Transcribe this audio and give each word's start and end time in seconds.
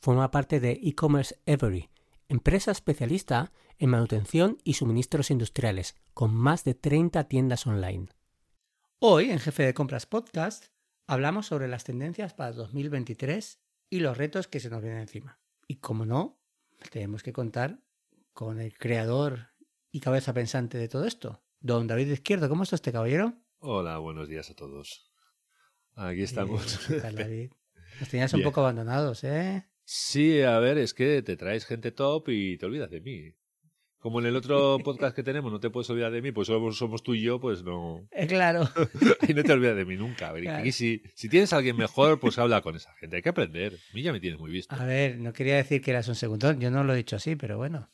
forma 0.00 0.30
parte 0.30 0.60
de 0.60 0.80
e-commerce 0.82 1.38
Every, 1.46 1.90
empresa 2.28 2.70
especialista 2.70 3.52
en 3.78 3.90
manutención 3.90 4.58
y 4.64 4.74
suministros 4.74 5.30
industriales, 5.30 5.96
con 6.14 6.34
más 6.34 6.64
de 6.64 6.74
30 6.74 7.24
tiendas 7.24 7.66
online. 7.66 8.08
Hoy, 9.00 9.30
en 9.30 9.38
Jefe 9.38 9.64
de 9.64 9.74
Compras 9.74 10.06
Podcast, 10.06 10.66
hablamos 11.06 11.46
sobre 11.46 11.68
las 11.68 11.84
tendencias 11.84 12.34
para 12.34 12.52
2023 12.52 13.60
y 13.90 14.00
los 14.00 14.16
retos 14.16 14.48
que 14.48 14.60
se 14.60 14.70
nos 14.70 14.82
vienen 14.82 15.00
encima. 15.00 15.38
Y 15.66 15.76
como 15.76 16.04
no, 16.04 16.40
tenemos 16.90 17.22
que 17.22 17.32
contar 17.32 17.80
con 18.32 18.60
el 18.60 18.76
creador 18.76 19.48
y 19.90 20.00
cabeza 20.00 20.32
pensante 20.32 20.78
de 20.78 20.88
todo 20.88 21.04
esto, 21.04 21.42
don 21.60 21.86
David 21.86 22.08
Izquierdo. 22.08 22.48
¿Cómo 22.48 22.62
está 22.62 22.76
este 22.76 22.92
caballero? 22.92 23.34
Hola, 23.58 23.98
buenos 23.98 24.28
días 24.28 24.50
a 24.50 24.54
todos. 24.54 25.12
Aquí 25.94 26.22
estamos. 26.22 26.78
¿Qué 26.86 27.00
tal, 27.00 27.14
David? 27.16 27.50
Nos 28.00 28.08
tenías 28.08 28.32
un 28.34 28.42
poco 28.42 28.60
abandonados, 28.60 29.24
¿eh? 29.24 29.66
Sí, 29.90 30.42
a 30.42 30.58
ver, 30.58 30.76
es 30.76 30.92
que 30.92 31.22
te 31.22 31.38
traes 31.38 31.64
gente 31.64 31.92
top 31.92 32.28
y 32.28 32.58
te 32.58 32.66
olvidas 32.66 32.90
de 32.90 33.00
mí. 33.00 33.32
Como 33.96 34.20
en 34.20 34.26
el 34.26 34.36
otro 34.36 34.78
podcast 34.84 35.16
que 35.16 35.22
tenemos, 35.22 35.50
no 35.50 35.60
te 35.60 35.70
puedes 35.70 35.88
olvidar 35.88 36.12
de 36.12 36.20
mí, 36.20 36.30
pues 36.30 36.48
somos, 36.48 36.76
somos 36.76 37.02
tú 37.02 37.14
y 37.14 37.22
yo, 37.22 37.40
pues 37.40 37.62
no. 37.62 38.06
Eh, 38.10 38.26
claro. 38.26 38.68
y 39.26 39.32
no 39.32 39.42
te 39.42 39.52
olvidas 39.54 39.76
de 39.76 39.86
mí 39.86 39.96
nunca. 39.96 40.28
A 40.28 40.32
ver, 40.32 40.46
aquí 40.50 40.72
si, 40.72 41.02
si 41.14 41.30
tienes 41.30 41.54
a 41.54 41.56
alguien 41.56 41.74
mejor, 41.74 42.20
pues 42.20 42.36
habla 42.38 42.60
con 42.60 42.76
esa 42.76 42.92
gente. 42.96 43.16
Hay 43.16 43.22
que 43.22 43.30
aprender. 43.30 43.78
A 43.90 43.94
mí 43.94 44.02
ya 44.02 44.12
me 44.12 44.20
tienes 44.20 44.38
muy 44.38 44.50
visto. 44.50 44.76
A 44.76 44.84
ver, 44.84 45.16
no 45.18 45.32
quería 45.32 45.56
decir 45.56 45.80
que 45.80 45.92
eras 45.92 46.06
un 46.08 46.16
segundón. 46.16 46.60
Yo 46.60 46.70
no 46.70 46.84
lo 46.84 46.92
he 46.92 46.96
dicho 46.98 47.16
así, 47.16 47.34
pero 47.36 47.56
bueno. 47.56 47.88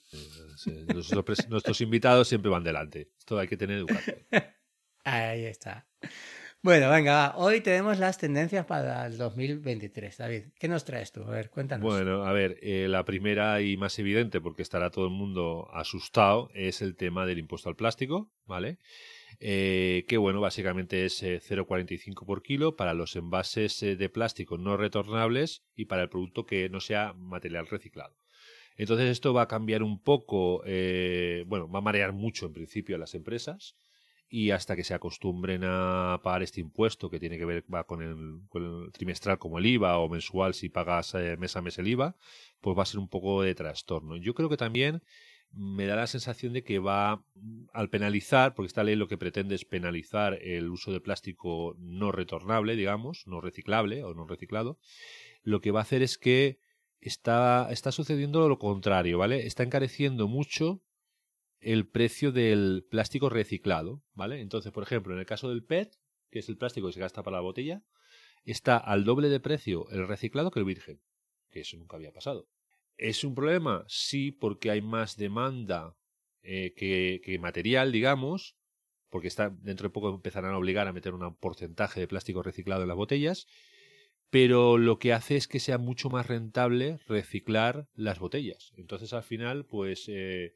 Sí, 0.56 0.73
nuestros, 0.92 1.48
nuestros 1.48 1.81
invitados 1.81 2.27
siempre 2.27 2.51
van 2.51 2.64
delante. 2.64 3.12
Esto 3.17 3.39
hay 3.39 3.47
que 3.47 3.56
tener 3.56 3.79
educación. 3.79 4.17
Ahí 5.05 5.45
está. 5.45 5.86
Bueno, 6.65 6.89
venga, 6.89 7.34
hoy 7.37 7.61
tenemos 7.61 7.98
las 7.98 8.17
tendencias 8.17 8.65
para 8.65 9.05
el 9.05 9.19
2023. 9.19 10.17
David, 10.17 10.45
¿qué 10.59 10.67
nos 10.67 10.87
traes 10.87 11.12
tú? 11.12 11.23
A 11.23 11.29
ver, 11.29 11.51
cuéntanos. 11.51 11.84
Bueno, 11.84 12.25
a 12.25 12.33
ver, 12.33 12.59
eh, 12.62 12.87
la 12.89 13.05
primera 13.05 13.61
y 13.61 13.77
más 13.77 13.98
evidente, 13.98 14.41
porque 14.41 14.62
estará 14.62 14.89
todo 14.89 15.05
el 15.05 15.11
mundo 15.11 15.69
asustado, 15.75 16.48
es 16.55 16.81
el 16.81 16.97
tema 16.97 17.27
del 17.27 17.39
impuesto 17.39 17.69
al 17.69 17.77
plástico, 17.77 18.31
¿vale? 18.47 18.79
Eh, 19.41 20.07
que 20.09 20.17
bueno, 20.17 20.41
básicamente 20.41 21.05
es 21.05 21.23
0,45 21.23 22.23
eh, 22.23 22.27
por 22.27 22.42
kilo 22.42 22.77
para 22.77 22.95
los 22.95 23.15
envases 23.15 23.81
de 23.81 24.09
plástico 24.09 24.57
no 24.57 24.79
retornables 24.79 25.65
y 25.77 25.85
para 25.85 26.05
el 26.05 26.09
producto 26.09 26.47
que 26.47 26.70
no 26.70 26.81
sea 26.81 27.12
material 27.12 27.67
reciclado. 27.67 28.17
Entonces 28.79 29.11
esto 29.11 29.35
va 29.35 29.42
a 29.42 29.48
cambiar 29.48 29.83
un 29.83 30.03
poco, 30.03 30.62
bueno, 31.45 31.70
va 31.70 31.81
a 31.81 31.83
marear 31.83 32.15
mucho 32.15 32.47
en 32.47 32.55
principio 32.55 32.97
a 32.97 32.98
las 32.98 33.15
empresas, 33.15 33.77
y 34.28 34.50
hasta 34.50 34.75
que 34.77 34.84
se 34.84 34.94
acostumbren 34.94 35.62
a 35.64 36.20
pagar 36.22 36.42
este 36.42 36.61
impuesto 36.61 37.11
que 37.11 37.20
tiene 37.20 37.39
que 37.39 37.44
ver 37.44 37.64
va 37.72 37.84
con 37.84 38.03
el, 38.03 38.91
trimestral 38.92 39.39
como 39.39 39.58
el 39.58 39.67
IVA 39.67 39.98
o 39.98 40.08
mensual 40.08 40.55
si 40.55 40.69
pagas 40.69 41.14
eh, 41.14 41.36
mes 41.36 41.56
a 41.56 41.62
mes 41.62 41.78
el 41.78 41.89
IVA, 41.89 42.17
pues 42.61 42.77
va 42.77 42.83
a 42.83 42.86
ser 42.86 42.98
un 42.98 43.08
poco 43.08 43.42
de 43.42 43.55
trastorno. 43.55 44.17
Yo 44.17 44.34
creo 44.34 44.48
que 44.48 44.56
también 44.56 45.02
me 45.56 45.86
da 45.86 45.97
la 45.97 46.06
sensación 46.06 46.52
de 46.52 46.64
que 46.64 46.78
va 46.78 47.25
al 47.72 47.89
penalizar, 47.89 48.55
porque 48.55 48.67
esta 48.67 48.83
ley 48.83 48.97
lo 48.97 49.06
que 49.06 49.19
pretende 49.19 49.55
es 49.55 49.64
penalizar 49.64 50.34
el 50.42 50.69
uso 50.69 50.92
de 50.92 51.00
plástico 51.00 51.77
no 51.79 52.11
retornable, 52.11 52.77
digamos, 52.77 53.27
no 53.27 53.40
reciclable 53.40 54.02
o 54.02 54.14
no 54.14 54.27
reciclado, 54.27 54.79
lo 55.42 55.61
que 55.61 55.70
va 55.70 55.80
a 55.80 55.83
hacer 55.83 56.02
es 56.02 56.18
que 56.18 56.58
está, 57.01 57.68
está 57.70 57.92
sucediendo 57.92 58.48
lo 58.48 58.58
contrario, 58.58 59.18
¿vale? 59.18 59.46
Está 59.46 59.63
encareciendo 59.63 60.27
mucho 60.27 60.83
el 61.64 61.89
precio 61.89 62.30
del 62.30 62.86
plástico 62.91 63.29
reciclado, 63.29 64.02
¿vale? 64.13 64.41
Entonces, 64.41 64.73
por 64.73 64.83
ejemplo, 64.83 65.14
en 65.14 65.20
el 65.20 65.27
caso 65.27 65.48
del 65.48 65.64
PET, 65.64 65.97
que 66.30 66.41
es 66.41 66.48
el 66.48 66.58
plástico 66.58 66.86
que 66.86 66.92
se 66.92 67.01
gasta 67.01 67.23
para 67.23 67.39
la 67.39 67.42
botella, 67.42 67.83
está 68.45 68.77
al 68.77 69.05
doble 69.05 69.29
de 69.29 69.41
precio 69.41 69.89
el 69.91 70.07
reciclado 70.07 70.51
que 70.51 70.61
el 70.61 70.67
virgen, 70.67 71.01
que 71.51 71.61
eso 71.61 71.77
nunca 71.77 71.97
había 71.97 72.13
pasado. 72.13 72.48
¿Es 72.97 73.25
un 73.25 73.35
problema? 73.35 73.85
Sí, 73.89 74.30
porque 74.30 74.70
hay 74.70 74.83
más 74.83 75.17
demanda 75.17 75.97
eh, 76.42 76.75
que, 76.77 77.39
material, 77.41 77.91
digamos, 77.91 78.57
porque 79.08 79.29
está, 79.29 79.51
dentro 79.51 79.89
de 79.89 79.92
poco 79.92 80.14
empezarán 80.14 80.52
a 80.52 80.58
obligar 80.58 80.86
a 80.86 80.92
meter 80.92 81.14
un 81.14 81.35
porcentaje 81.36 82.01
de 82.01 82.08
plástico 82.08 82.42
reciclado 82.42 82.83
en 82.83 82.89
las 82.89 82.96
botellas, 82.96 83.46
pero 84.31 84.79
lo 84.79 84.98
que 84.98 85.13
hace 85.13 85.36
es 85.36 85.48
que 85.48 85.61
sea 85.61 85.79
mucho 85.79 86.11
más 86.11 86.27
rentable 86.27 86.98
reciclar 87.07 87.89
las 87.95 88.19
botellas. 88.19 88.73
Entonces, 88.77 89.13
al 89.13 89.23
final, 89.23 89.64
pues 89.64 90.05
eh, 90.08 90.55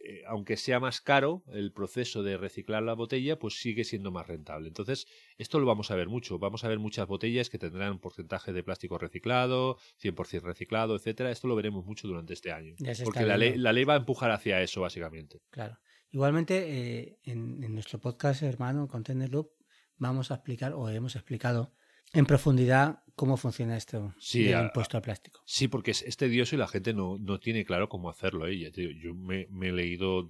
eh, 0.00 0.22
aunque 0.26 0.56
sea 0.56 0.78
más 0.80 1.00
caro 1.00 1.42
el 1.48 1.72
proceso 1.72 2.22
de 2.22 2.36
reciclar 2.36 2.82
la 2.82 2.94
botella, 2.94 3.38
pues 3.38 3.60
sigue 3.60 3.84
siendo 3.84 4.10
más 4.10 4.26
rentable. 4.26 4.68
Entonces, 4.68 5.06
esto 5.38 5.58
lo 5.58 5.66
vamos 5.66 5.90
a 5.90 5.96
ver 5.96 6.08
mucho. 6.08 6.38
Vamos 6.38 6.64
a 6.64 6.68
ver 6.68 6.78
muchas 6.78 7.06
botellas 7.06 7.50
que 7.50 7.58
tendrán 7.58 7.92
un 7.92 7.98
porcentaje 7.98 8.52
de 8.52 8.62
plástico 8.62 8.98
reciclado, 8.98 9.76
100% 10.00 10.42
reciclado, 10.42 10.94
etcétera. 10.96 11.30
Esto 11.30 11.48
lo 11.48 11.56
veremos 11.56 11.84
mucho 11.84 12.06
durante 12.06 12.34
este 12.34 12.52
año. 12.52 12.74
Porque 13.04 13.26
la 13.26 13.36
ley, 13.36 13.56
la 13.56 13.72
ley, 13.72 13.84
va 13.84 13.94
a 13.94 13.98
empujar 13.98 14.30
hacia 14.30 14.62
eso, 14.62 14.80
básicamente. 14.80 15.40
Claro. 15.50 15.78
Igualmente, 16.10 16.56
eh, 17.00 17.18
en, 17.24 17.62
en, 17.62 17.74
nuestro 17.74 17.98
podcast 17.98 18.42
hermano, 18.42 18.88
Container 18.88 19.28
Loop, 19.30 19.50
vamos 19.96 20.30
a 20.30 20.36
explicar, 20.36 20.72
o 20.72 20.88
hemos 20.88 21.16
explicado 21.16 21.74
en 22.12 22.26
profundidad 22.26 23.02
cómo 23.14 23.36
funciona 23.36 23.76
esto 23.76 24.14
del 24.32 24.64
impuesto 24.64 24.96
al 24.96 25.02
plástico. 25.02 25.42
Sí, 25.44 25.68
porque 25.68 25.90
es, 25.90 26.16
tedioso 26.16 26.54
y 26.54 26.58
la 26.58 26.68
gente 26.68 26.94
no, 26.94 27.18
no 27.18 27.40
tiene 27.40 27.64
claro 27.64 27.88
cómo 27.88 28.08
hacerlo. 28.10 28.46
¿eh? 28.46 28.70
Yo 29.02 29.14
me, 29.14 29.48
he 29.62 29.72
leído 29.72 30.28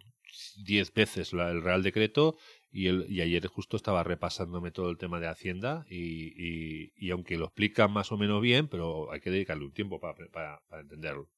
diez 0.64 0.92
veces 0.92 1.32
el 1.32 1.62
Real 1.62 1.82
Decreto 1.82 2.36
y, 2.70 2.86
el, 2.88 3.06
y 3.08 3.20
ayer 3.20 3.46
justo 3.46 3.76
estaba 3.76 4.02
repasándome 4.02 4.70
todo 4.70 4.90
el 4.90 4.98
tema 4.98 5.20
de 5.20 5.28
Hacienda 5.28 5.84
y, 5.88 6.92
y, 6.96 7.10
aunque 7.10 7.36
lo 7.36 7.46
explica 7.46 7.88
más 7.88 8.10
o 8.10 8.16
menos 8.16 8.40
bien, 8.40 8.68
pero 8.68 9.12
hay 9.12 9.20
que 9.20 9.30
dedicarle 9.30 9.64
un 9.64 9.72
tiempo 9.72 10.00
para, 10.00 10.14
para, 10.32 10.60
para 10.68 10.82
entenderlo. 10.82 11.28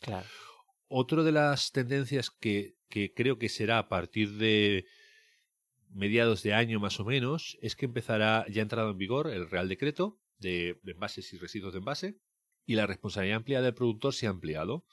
Claro. 0.00 0.26
Otra 0.88 1.22
de 1.22 1.32
las 1.32 1.72
tendencias 1.72 2.30
que, 2.30 2.74
que 2.88 3.12
creo 3.12 3.38
que 3.38 3.48
será 3.48 3.78
a 3.78 3.88
partir 3.88 4.32
de 4.32 4.86
mediados 5.92 6.42
de 6.42 6.54
año 6.54 6.80
más 6.80 7.00
o 7.00 7.04
menos, 7.04 7.58
es 7.60 7.76
que 7.76 7.86
empezará, 7.86 8.46
ya 8.48 8.60
ha 8.60 8.62
entrado 8.62 8.90
en 8.90 8.98
vigor 8.98 9.28
el 9.28 9.48
Real 9.50 9.68
Decreto 9.68 10.20
de, 10.38 10.80
envases 10.84 11.32
y 11.32 11.38
residuos 11.38 11.72
de 11.72 11.78
envase 11.78 12.18
y 12.66 12.74
la 12.74 12.86
responsabilidad 12.86 13.38
ampliada 13.38 13.64
del 13.64 13.74
productor 13.74 14.14
se 14.14 14.26
ha 14.26 14.30
ampliado. 14.30 14.84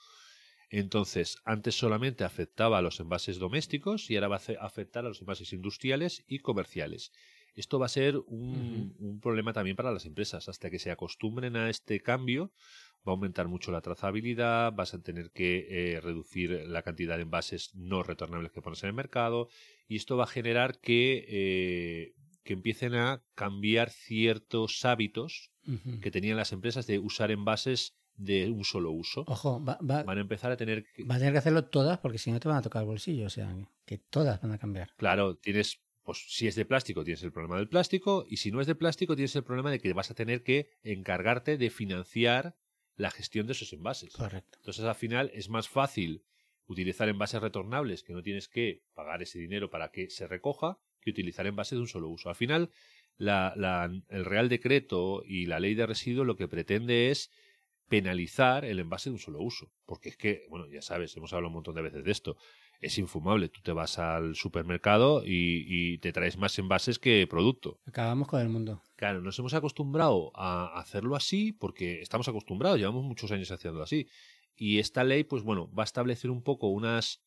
Entonces, 0.70 1.38
antes 1.46 1.76
solamente 1.76 2.24
afectaba 2.24 2.80
a 2.80 2.82
los 2.82 3.00
envases 3.00 3.40
domésticos 3.40 4.10
y 4.10 4.16
ahora 4.16 4.28
va 4.28 4.36
a 4.38 4.66
afectar 4.66 5.06
a 5.06 5.10
los 5.10 5.22
envases 5.22 5.54
industriales 5.54 6.24
y 6.28 6.40
comerciales. 6.40 7.12
Esto 7.56 7.80
va 7.80 7.86
a 7.86 7.90
ser 7.90 8.18
un, 8.28 8.96
un 9.00 9.20
problema 9.20 9.54
también 9.54 9.76
para 9.76 9.92
las 9.92 10.06
empresas. 10.06 10.50
Hasta 10.50 10.70
que 10.70 10.80
se 10.80 10.92
acostumbren 10.92 11.56
a 11.56 11.70
este 11.70 12.02
cambio, 12.02 12.52
va 13.08 13.14
a 13.14 13.16
aumentar 13.16 13.48
mucho 13.48 13.72
la 13.72 13.82
trazabilidad, 13.82 14.74
vas 14.74 14.94
a 14.94 15.02
tener 15.02 15.32
que 15.32 15.68
eh, 15.70 16.02
reducir 16.02 16.52
la 16.68 16.82
cantidad 16.82 17.16
de 17.16 17.24
envases 17.24 17.74
no 17.74 18.04
retornables 18.04 18.52
que 18.52 18.62
pones 18.62 18.84
en 18.84 18.90
el 18.90 18.96
mercado 18.96 19.50
y 19.88 19.96
esto 19.96 20.18
va 20.18 20.26
a 20.26 20.28
generar 20.28 20.80
que, 20.80 21.26
eh, 21.28 22.14
que 22.44 22.54
empiecen 22.54 22.96
a 22.96 23.24
cambiar 23.36 23.90
ciertos 23.90 24.84
hábitos 24.86 25.52
que 26.02 26.12
tenían 26.12 26.38
las 26.38 26.54
empresas 26.54 26.88
de 26.88 26.98
usar 26.98 27.30
envases 27.30 27.98
de 28.16 28.50
un 28.50 28.64
solo 28.64 28.90
uso. 28.92 29.26
Ojo, 29.28 29.60
van 29.60 30.18
a 30.18 30.22
empezar 30.22 30.50
a 30.50 30.56
tener 30.56 30.86
que... 30.94 31.04
Va 31.04 31.16
a 31.16 31.18
tener 31.18 31.34
que 31.34 31.40
hacerlo 31.40 31.66
todas 31.66 32.00
porque 32.00 32.18
si 32.18 32.32
no 32.32 32.40
te 32.40 32.48
van 32.48 32.58
a 32.58 32.62
tocar 32.62 32.84
el 32.84 32.88
bolsillo, 32.88 33.26
o 33.26 33.30
sea, 33.30 33.54
que 33.86 33.98
todas 33.98 34.42
van 34.42 34.54
a 34.54 34.58
cambiar. 34.58 34.94
Claro, 34.96 35.36
tienes 35.36 35.82
pues 36.08 36.24
si 36.30 36.48
es 36.48 36.56
de 36.56 36.64
plástico 36.64 37.04
tienes 37.04 37.22
el 37.24 37.34
problema 37.34 37.58
del 37.58 37.68
plástico 37.68 38.26
y 38.30 38.38
si 38.38 38.50
no 38.50 38.62
es 38.62 38.68
de 38.68 38.76
plástico 38.76 39.18
tienes 39.18 39.36
el 39.36 39.44
problema 39.44 39.70
de 39.72 39.80
que 39.80 39.92
vas 39.92 40.10
a 40.10 40.14
tener 40.14 40.42
que 40.42 40.70
encargarte 40.82 41.58
de 41.58 41.70
financiar 41.70 42.56
la 42.98 43.12
gestión 43.12 43.48
de 43.48 43.54
esos 43.54 43.72
envases. 43.72 44.14
Correcto. 44.14 44.58
Entonces, 44.58 44.84
al 44.84 44.96
final 44.96 45.32
es 45.34 45.50
más 45.50 45.70
fácil 45.70 46.24
utilizar 46.66 47.08
envases 47.08 47.42
retornables 47.42 48.04
que 48.04 48.12
no 48.12 48.22
tienes 48.22 48.50
que 48.50 48.84
pagar 48.94 49.22
ese 49.22 49.40
dinero 49.40 49.70
para 49.70 49.90
que 49.90 50.10
se 50.10 50.28
recoja 50.28 50.80
que 51.00 51.12
utilizar 51.12 51.48
envases 51.48 51.78
de 51.78 51.82
un 51.82 51.88
solo 51.88 52.10
uso. 52.10 52.28
Al 52.28 52.36
final, 52.36 52.72
el 53.20 54.26
Real 54.26 54.50
Decreto 54.50 55.24
y 55.26 55.46
la 55.46 55.62
Ley 55.62 55.76
de 55.76 55.86
Residuos 55.86 56.28
lo 56.28 56.36
que 56.36 56.50
pretende 56.50 57.10
es 57.10 57.32
penalizar 57.88 58.66
el 58.66 58.80
envase 58.80 59.10
de 59.10 59.14
un 59.14 59.20
solo 59.20 59.40
uso. 59.40 59.72
Porque 59.86 60.10
es 60.10 60.18
que, 60.18 60.46
bueno, 60.50 60.68
ya 60.68 60.82
sabes, 60.82 61.16
hemos 61.16 61.32
hablado 61.32 61.48
un 61.48 61.54
montón 61.54 61.76
de 61.76 61.84
veces 61.84 62.04
de 62.04 62.12
esto 62.12 62.36
es 62.80 62.98
infumable. 62.98 63.50
Tú 63.50 63.62
te 63.62 63.72
vas 63.72 64.00
al 64.00 64.36
supermercado 64.36 65.24
y, 65.26 65.98
te 66.00 66.14
traes 66.14 66.38
más 66.38 66.58
envases 66.60 67.00
que 67.00 67.26
producto. 67.28 67.80
Acabamos 67.86 68.28
con 68.28 68.42
el 68.42 68.50
mundo. 68.50 68.82
Claro, 68.96 69.22
nos 69.22 69.38
hemos 69.40 69.54
acostumbrado 69.54 70.32
a 70.36 70.80
hacerlo 70.80 71.16
así 71.16 71.54
porque 71.54 72.02
estamos 72.02 72.28
acostumbrados, 72.28 72.80
llevamos 72.80 73.04
muchos 73.04 73.32
años 73.32 73.52
haciendo 73.52 73.82
así. 73.82 74.08
Y 74.56 74.80
esta 74.80 75.04
ley, 75.04 75.24
pues 75.24 75.44
bueno, 75.44 75.72
va 75.72 75.84
a 75.84 75.86
establecer 75.86 76.32
un 76.32 76.44
poco 76.44 76.68
unas, 76.70 77.24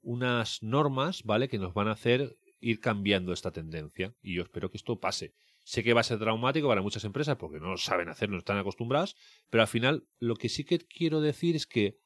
unas 0.00 0.62
normas, 0.62 1.22
¿vale? 1.24 1.48
Que 1.48 1.58
nos 1.58 1.74
van 1.74 1.88
a 1.88 1.92
hacer 1.92 2.36
ir 2.60 2.80
cambiando 2.80 3.32
esta 3.32 3.50
tendencia. 3.50 4.14
Y 4.22 4.34
yo 4.34 4.42
espero 4.42 4.70
que 4.70 4.76
esto 4.76 4.98
pase. 4.98 5.34
Sé 5.62 5.82
que 5.82 5.92
va 5.92 6.00
a 6.00 6.04
ser 6.04 6.18
traumático 6.18 6.66
para 6.68 6.80
muchas 6.80 7.04
empresas 7.04 7.36
porque 7.36 7.60
no 7.60 7.70
lo 7.70 7.76
saben 7.76 8.08
hacer, 8.08 8.30
no 8.30 8.38
están 8.38 8.56
acostumbradas, 8.56 9.16
pero 9.50 9.62
al 9.62 9.68
final 9.68 10.08
lo 10.18 10.34
que 10.36 10.48
sí 10.48 10.64
que 10.64 10.78
quiero 10.78 11.20
decir 11.20 11.56
es 11.56 11.66
que, 11.66 11.98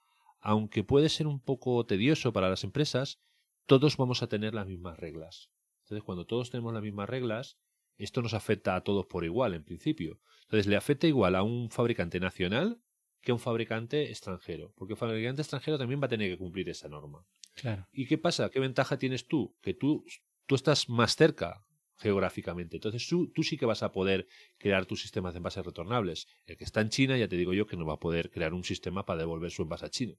aunque 0.42 0.84
puede 0.84 1.08
ser 1.08 1.26
un 1.26 1.40
poco 1.40 1.86
tedioso 1.86 2.32
para 2.32 2.50
las 2.50 2.64
empresas, 2.64 3.20
todos 3.66 3.96
vamos 3.96 4.22
a 4.22 4.26
tener 4.26 4.54
las 4.54 4.66
mismas 4.66 4.98
reglas. 4.98 5.50
Entonces, 5.84 6.04
cuando 6.04 6.26
todos 6.26 6.50
tenemos 6.50 6.74
las 6.74 6.82
mismas 6.82 7.08
reglas, 7.08 7.58
esto 7.96 8.22
nos 8.22 8.34
afecta 8.34 8.74
a 8.74 8.82
todos 8.82 9.06
por 9.06 9.24
igual, 9.24 9.54
en 9.54 9.64
principio. 9.64 10.20
Entonces, 10.42 10.66
le 10.66 10.76
afecta 10.76 11.06
igual 11.06 11.36
a 11.36 11.42
un 11.42 11.70
fabricante 11.70 12.18
nacional 12.18 12.82
que 13.20 13.30
a 13.30 13.34
un 13.34 13.40
fabricante 13.40 14.10
extranjero, 14.10 14.72
porque 14.76 14.94
el 14.94 14.98
fabricante 14.98 15.42
extranjero 15.42 15.78
también 15.78 16.00
va 16.02 16.06
a 16.06 16.10
tener 16.10 16.28
que 16.28 16.38
cumplir 16.38 16.68
esa 16.68 16.88
norma. 16.88 17.24
Claro. 17.54 17.86
¿Y 17.92 18.06
qué 18.06 18.18
pasa? 18.18 18.50
¿Qué 18.50 18.58
ventaja 18.58 18.98
tienes 18.98 19.28
tú? 19.28 19.56
Que 19.60 19.74
tú, 19.74 20.04
tú 20.46 20.56
estás 20.56 20.88
más 20.88 21.14
cerca 21.14 21.64
geográficamente. 21.98 22.76
Entonces 22.76 23.06
tú, 23.06 23.30
tú, 23.30 23.44
sí 23.44 23.56
que 23.56 23.66
vas 23.66 23.84
a 23.84 23.92
poder 23.92 24.26
crear 24.58 24.86
tus 24.86 25.02
sistemas 25.02 25.34
de 25.34 25.38
envases 25.38 25.64
retornables. 25.64 26.26
El 26.46 26.56
que 26.56 26.64
está 26.64 26.80
en 26.80 26.88
China, 26.88 27.16
ya 27.16 27.28
te 27.28 27.36
digo 27.36 27.54
yo 27.54 27.66
que 27.66 27.76
no 27.76 27.86
va 27.86 27.94
a 27.94 28.00
poder 28.00 28.30
crear 28.30 28.54
un 28.54 28.64
sistema 28.64 29.06
para 29.06 29.20
devolver 29.20 29.52
su 29.52 29.62
envase 29.62 29.86
a 29.86 29.90
China. 29.90 30.14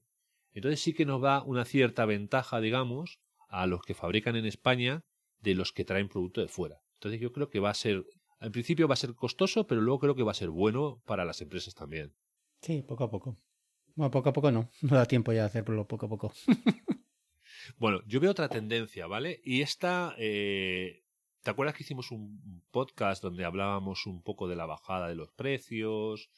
Entonces 0.54 0.80
sí 0.80 0.94
que 0.94 1.04
nos 1.04 1.20
da 1.20 1.42
una 1.42 1.64
cierta 1.64 2.06
ventaja, 2.06 2.60
digamos, 2.60 3.18
a 3.48 3.66
los 3.66 3.82
que 3.82 3.94
fabrican 3.94 4.36
en 4.36 4.46
España 4.46 5.04
de 5.40 5.54
los 5.54 5.72
que 5.72 5.84
traen 5.84 6.08
producto 6.08 6.40
de 6.40 6.48
fuera. 6.48 6.80
Entonces 6.94 7.20
yo 7.20 7.32
creo 7.32 7.50
que 7.50 7.60
va 7.60 7.70
a 7.70 7.74
ser, 7.74 8.04
al 8.38 8.52
principio 8.52 8.88
va 8.88 8.94
a 8.94 8.96
ser 8.96 9.14
costoso, 9.14 9.66
pero 9.66 9.80
luego 9.80 9.98
creo 9.98 10.14
que 10.14 10.22
va 10.22 10.30
a 10.30 10.34
ser 10.34 10.50
bueno 10.50 11.02
para 11.04 11.24
las 11.24 11.40
empresas 11.40 11.74
también. 11.74 12.14
Sí, 12.62 12.82
poco 12.82 13.04
a 13.04 13.10
poco. 13.10 13.36
Bueno, 13.94 14.10
poco 14.10 14.28
a 14.30 14.32
poco 14.32 14.50
no. 14.50 14.70
No 14.82 14.96
da 14.96 15.06
tiempo 15.06 15.32
ya 15.32 15.40
de 15.40 15.46
hacerlo 15.46 15.86
poco 15.86 16.06
a 16.06 16.08
poco. 16.08 16.32
bueno, 17.78 18.00
yo 18.06 18.20
veo 18.20 18.30
otra 18.30 18.48
tendencia, 18.48 19.06
¿vale? 19.06 19.40
Y 19.44 19.60
esta, 19.60 20.14
eh, 20.18 21.04
¿te 21.42 21.50
acuerdas 21.50 21.74
que 21.76 21.82
hicimos 21.82 22.10
un 22.10 22.62
podcast 22.70 23.22
donde 23.22 23.44
hablábamos 23.44 24.06
un 24.06 24.22
poco 24.22 24.48
de 24.48 24.56
la 24.56 24.66
bajada 24.66 25.08
de 25.08 25.16
los 25.16 25.32
precios? 25.32 26.30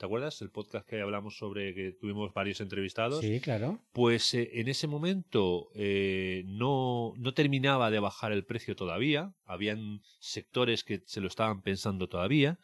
¿Te 0.00 0.06
acuerdas? 0.06 0.40
El 0.40 0.48
podcast 0.48 0.88
que 0.88 1.02
hablamos 1.02 1.36
sobre 1.36 1.74
que 1.74 1.92
tuvimos 1.92 2.32
varios 2.32 2.62
entrevistados. 2.62 3.20
Sí, 3.20 3.38
claro. 3.38 3.84
Pues 3.92 4.32
eh, 4.32 4.48
en 4.54 4.68
ese 4.68 4.86
momento 4.86 5.68
eh, 5.74 6.42
no, 6.46 7.12
no 7.18 7.34
terminaba 7.34 7.90
de 7.90 8.00
bajar 8.00 8.32
el 8.32 8.46
precio 8.46 8.74
todavía. 8.74 9.34
Habían 9.44 10.00
sectores 10.18 10.84
que 10.84 11.02
se 11.04 11.20
lo 11.20 11.28
estaban 11.28 11.60
pensando 11.60 12.08
todavía. 12.08 12.58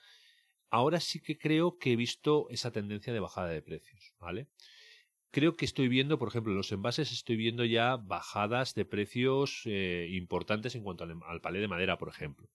Ahora 0.71 0.99
sí 0.99 1.21
que 1.21 1.37
creo 1.37 1.77
que 1.77 1.93
he 1.93 1.97
visto 1.97 2.47
esa 2.49 2.71
tendencia 2.71 3.13
de 3.13 3.21
bajada 3.21 3.49
de 3.49 3.61
precios, 3.61 4.15
¿vale? 4.19 4.49
Creo 5.31 5.57
que 5.57 5.67
estoy 5.67 5.89
viendo, 5.89 6.19
por 6.19 6.29
ejemplo, 6.29 6.53
en 6.53 6.57
los 6.57 6.73
envases 6.73 7.13
estoy 7.13 7.37
viendo 7.37 7.67
ya 7.67 7.97
bajadas 7.97 8.73
de 8.73 8.87
precios 8.87 9.61
eh, 9.67 10.09
importantes 10.13 10.75
en 10.75 10.83
cuanto 10.83 11.05
al, 11.05 11.15
al 11.27 11.43
palé 11.43 11.61
de 11.61 11.69
madera, 11.69 11.99
por 11.99 12.09
ejemplo. 12.09 12.49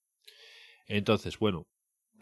Entonces, 0.88 1.38
bueno, 1.38 1.68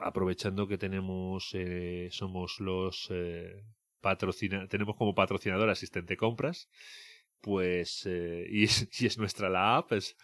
aprovechando 0.01 0.67
que 0.67 0.77
tenemos, 0.77 1.51
eh, 1.53 2.09
somos 2.11 2.59
los 2.59 3.07
eh, 3.11 3.63
patrocina 4.01 4.67
tenemos 4.67 4.95
como 4.95 5.15
patrocinador 5.15 5.69
asistente 5.69 6.17
compras, 6.17 6.69
pues, 7.41 8.05
eh, 8.05 8.47
y, 8.49 8.63
es, 8.63 8.87
y, 9.01 9.05
es, 9.05 9.17
nuestra 9.17 9.49
la 9.49 9.77
app, 9.77 9.93
es, 9.93 10.15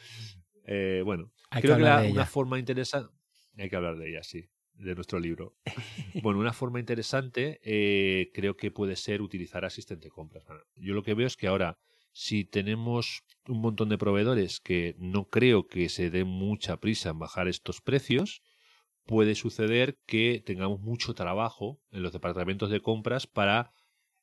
eh, 0.66 1.02
bueno, 1.04 1.32
hay 1.50 1.62
creo 1.62 1.78
que, 1.78 1.84
la, 1.84 2.02
una 2.04 2.26
forma 2.26 2.60
interesante, 2.60 3.14
hay 3.58 3.70
que 3.70 3.76
hablar 3.76 3.98
de 3.98 4.10
ella, 4.10 4.24
sí, 4.24 4.50
de 4.74 4.96
nuestro 4.96 5.20
libro. 5.20 5.56
bueno, 6.24 6.40
una 6.40 6.54
forma 6.54 6.80
interesante 6.80 7.60
eh, 7.64 8.32
creo 8.34 8.58
que 8.58 8.72
puede 8.72 8.96
ser 8.96 9.22
utilizar 9.22 9.66
asistente 9.66 10.10
compras. 10.10 10.44
Yo 10.76 10.94
lo 10.94 11.04
que 11.04 11.14
veo 11.14 11.28
es 11.28 11.38
que 11.38 11.48
ahora, 11.48 11.78
si 12.12 12.46
tenemos 12.46 13.24
un 13.48 13.62
montón 13.62 13.90
de 13.90 13.98
proveedores 13.98 14.60
que 14.60 14.96
no 14.98 15.30
creo 15.30 15.68
que 15.68 15.90
se 15.90 16.10
dé 16.10 16.24
mucha 16.24 16.80
prisa 16.80 17.10
en 17.10 17.20
bajar 17.20 17.48
estos 17.48 17.82
precios, 17.82 18.42
puede 19.06 19.36
suceder 19.36 19.98
que 20.06 20.42
tengamos 20.46 20.80
mucho 20.82 21.14
trabajo 21.14 21.80
en 21.92 22.04
los 22.04 22.14
departamentos 22.14 22.70
de 22.70 22.82
compras 22.82 23.28
para 23.28 23.72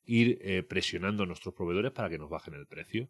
ir 0.05 0.39
eh, 0.41 0.63
presionando 0.63 1.23
a 1.23 1.25
nuestros 1.25 1.53
proveedores 1.53 1.91
para 1.91 2.09
que 2.09 2.17
nos 2.17 2.29
bajen 2.29 2.53
el 2.53 2.67
precio. 2.67 3.09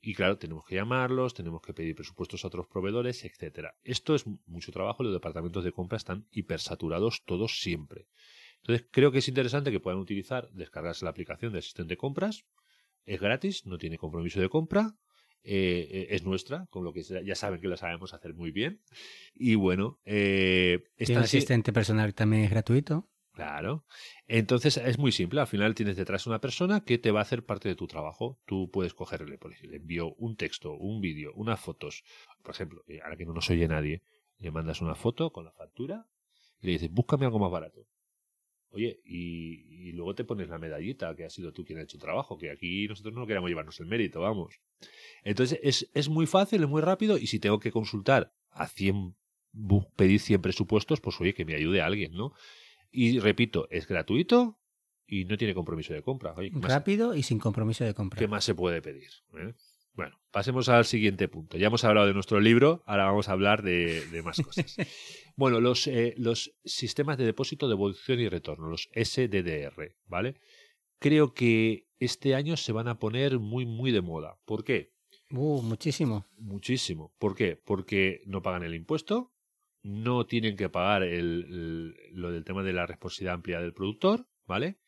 Y 0.00 0.14
claro, 0.14 0.36
tenemos 0.36 0.64
que 0.66 0.74
llamarlos, 0.74 1.32
tenemos 1.32 1.62
que 1.62 1.72
pedir 1.72 1.94
presupuestos 1.94 2.44
a 2.44 2.48
otros 2.48 2.66
proveedores, 2.66 3.24
etcétera. 3.24 3.76
Esto 3.84 4.16
es 4.16 4.26
mucho 4.46 4.72
trabajo, 4.72 5.04
los 5.04 5.12
departamentos 5.12 5.62
de 5.62 5.70
compra 5.70 5.96
están 5.96 6.26
hipersaturados 6.32 7.22
todos 7.24 7.60
siempre. 7.60 8.08
Entonces, 8.56 8.86
creo 8.90 9.12
que 9.12 9.18
es 9.18 9.28
interesante 9.28 9.70
que 9.70 9.78
puedan 9.78 10.00
utilizar, 10.00 10.50
descargarse 10.52 11.04
la 11.04 11.12
aplicación 11.12 11.52
de 11.52 11.60
asistente 11.60 11.96
compras. 11.96 12.44
Es 13.04 13.20
gratis, 13.20 13.64
no 13.64 13.78
tiene 13.78 13.96
compromiso 13.96 14.40
de 14.40 14.48
compra, 14.48 14.96
eh, 15.44 16.08
es 16.10 16.24
nuestra, 16.24 16.66
con 16.70 16.84
lo 16.84 16.92
que 16.92 17.02
ya 17.02 17.34
saben 17.34 17.60
que 17.60 17.68
lo 17.68 17.76
sabemos 17.76 18.14
hacer 18.14 18.34
muy 18.34 18.50
bien. 18.50 18.80
Y 19.34 19.54
bueno, 19.54 20.00
eh, 20.04 20.84
¿Tiene 20.96 21.18
un 21.18 21.24
asistente 21.24 21.72
personal 21.72 22.14
también 22.14 22.44
es 22.44 22.50
gratuito? 22.50 23.08
Claro. 23.32 23.86
Entonces 24.26 24.76
es 24.76 24.98
muy 24.98 25.10
simple. 25.10 25.40
Al 25.40 25.46
final 25.46 25.74
tienes 25.74 25.96
detrás 25.96 26.26
una 26.26 26.40
persona 26.40 26.84
que 26.84 26.98
te 26.98 27.10
va 27.10 27.20
a 27.20 27.22
hacer 27.22 27.44
parte 27.44 27.68
de 27.68 27.74
tu 27.74 27.86
trabajo. 27.86 28.38
Tú 28.44 28.70
puedes 28.70 28.94
cogerle, 28.94 29.38
por 29.38 29.52
ejemplo, 29.52 29.70
le 29.70 29.76
envío 29.78 30.14
un 30.14 30.36
texto, 30.36 30.74
un 30.74 31.00
vídeo, 31.00 31.32
unas 31.34 31.58
fotos. 31.58 32.04
Por 32.42 32.54
ejemplo, 32.54 32.84
eh, 32.86 33.00
ahora 33.02 33.16
que 33.16 33.24
no 33.24 33.32
nos 33.32 33.48
oye 33.48 33.66
nadie, 33.66 34.02
le 34.38 34.50
mandas 34.50 34.82
una 34.82 34.94
foto 34.94 35.32
con 35.32 35.46
la 35.46 35.52
factura 35.52 36.06
y 36.60 36.66
le 36.66 36.72
dices, 36.72 36.90
búscame 36.90 37.24
algo 37.24 37.38
más 37.38 37.50
barato. 37.50 37.86
Oye, 38.72 39.00
y, 39.04 39.88
y, 39.88 39.92
luego 39.92 40.14
te 40.14 40.24
pones 40.24 40.48
la 40.48 40.58
medallita 40.58 41.14
que 41.14 41.24
ha 41.24 41.30
sido 41.30 41.52
tú 41.52 41.64
quien 41.64 41.78
ha 41.78 41.82
hecho 41.82 41.98
el 41.98 42.02
trabajo, 42.02 42.38
que 42.38 42.50
aquí 42.50 42.88
nosotros 42.88 43.14
no 43.14 43.26
queremos 43.26 43.50
llevarnos 43.50 43.78
el 43.80 43.86
mérito, 43.86 44.20
vamos. 44.20 44.60
Entonces 45.24 45.60
es, 45.62 45.90
es 45.92 46.08
muy 46.08 46.26
fácil, 46.26 46.62
es 46.62 46.68
muy 46.68 46.80
rápido 46.80 47.18
y 47.18 47.26
si 47.26 47.38
tengo 47.38 47.60
que 47.60 47.70
consultar 47.70 48.32
a 48.50 48.66
100, 48.66 49.14
pedir 49.96 50.20
100 50.20 50.40
presupuestos, 50.40 51.00
pues 51.00 51.20
oye, 51.20 51.34
que 51.34 51.44
me 51.44 51.54
ayude 51.54 51.82
a 51.82 51.86
alguien, 51.86 52.12
¿no? 52.12 52.32
Y 52.90 53.18
repito, 53.18 53.68
es 53.70 53.86
gratuito 53.86 54.58
y 55.06 55.26
no 55.26 55.36
tiene 55.36 55.54
compromiso 55.54 55.92
de 55.92 56.02
compra. 56.02 56.32
Oye, 56.34 56.50
Rápido 56.54 57.08
más, 57.08 57.18
y 57.18 57.22
sin 57.22 57.38
compromiso 57.38 57.84
de 57.84 57.92
compra. 57.92 58.18
¿Qué 58.18 58.28
más 58.28 58.44
se 58.44 58.54
puede 58.54 58.80
pedir? 58.80 59.10
¿Eh? 59.34 59.52
Bueno, 59.94 60.18
pasemos 60.30 60.68
al 60.68 60.84
siguiente 60.84 61.28
punto. 61.28 61.58
Ya 61.58 61.66
hemos 61.66 61.84
hablado 61.84 62.06
de 62.06 62.14
nuestro 62.14 62.40
libro, 62.40 62.82
ahora 62.86 63.04
vamos 63.04 63.28
a 63.28 63.32
hablar 63.32 63.62
de, 63.62 64.06
de 64.06 64.22
más 64.22 64.40
cosas. 64.40 64.76
bueno, 65.36 65.60
los, 65.60 65.86
eh, 65.86 66.14
los 66.16 66.54
sistemas 66.64 67.18
de 67.18 67.26
depósito, 67.26 67.68
devolución 67.68 68.20
y 68.20 68.28
retorno, 68.28 68.68
los 68.68 68.88
SDDR, 68.94 69.96
¿vale? 70.06 70.40
Creo 70.98 71.34
que 71.34 71.88
este 71.98 72.34
año 72.34 72.56
se 72.56 72.72
van 72.72 72.88
a 72.88 72.98
poner 72.98 73.38
muy, 73.38 73.66
muy 73.66 73.90
de 73.90 74.00
moda. 74.00 74.38
¿Por 74.44 74.64
qué? 74.64 74.92
Uh, 75.30 75.62
muchísimo. 75.62 76.26
Muchísimo. 76.36 77.14
¿Por 77.18 77.34
qué? 77.34 77.56
Porque 77.56 78.20
no 78.26 78.42
pagan 78.42 78.62
el 78.62 78.74
impuesto, 78.74 79.32
no 79.82 80.26
tienen 80.26 80.56
que 80.56 80.68
pagar 80.68 81.02
el, 81.02 81.46
el, 81.48 81.94
lo 82.12 82.30
del 82.30 82.44
tema 82.44 82.62
de 82.62 82.72
la 82.72 82.86
responsabilidad 82.86 83.34
amplia 83.34 83.60
del 83.60 83.74
productor, 83.74 84.26
¿vale? 84.46 84.78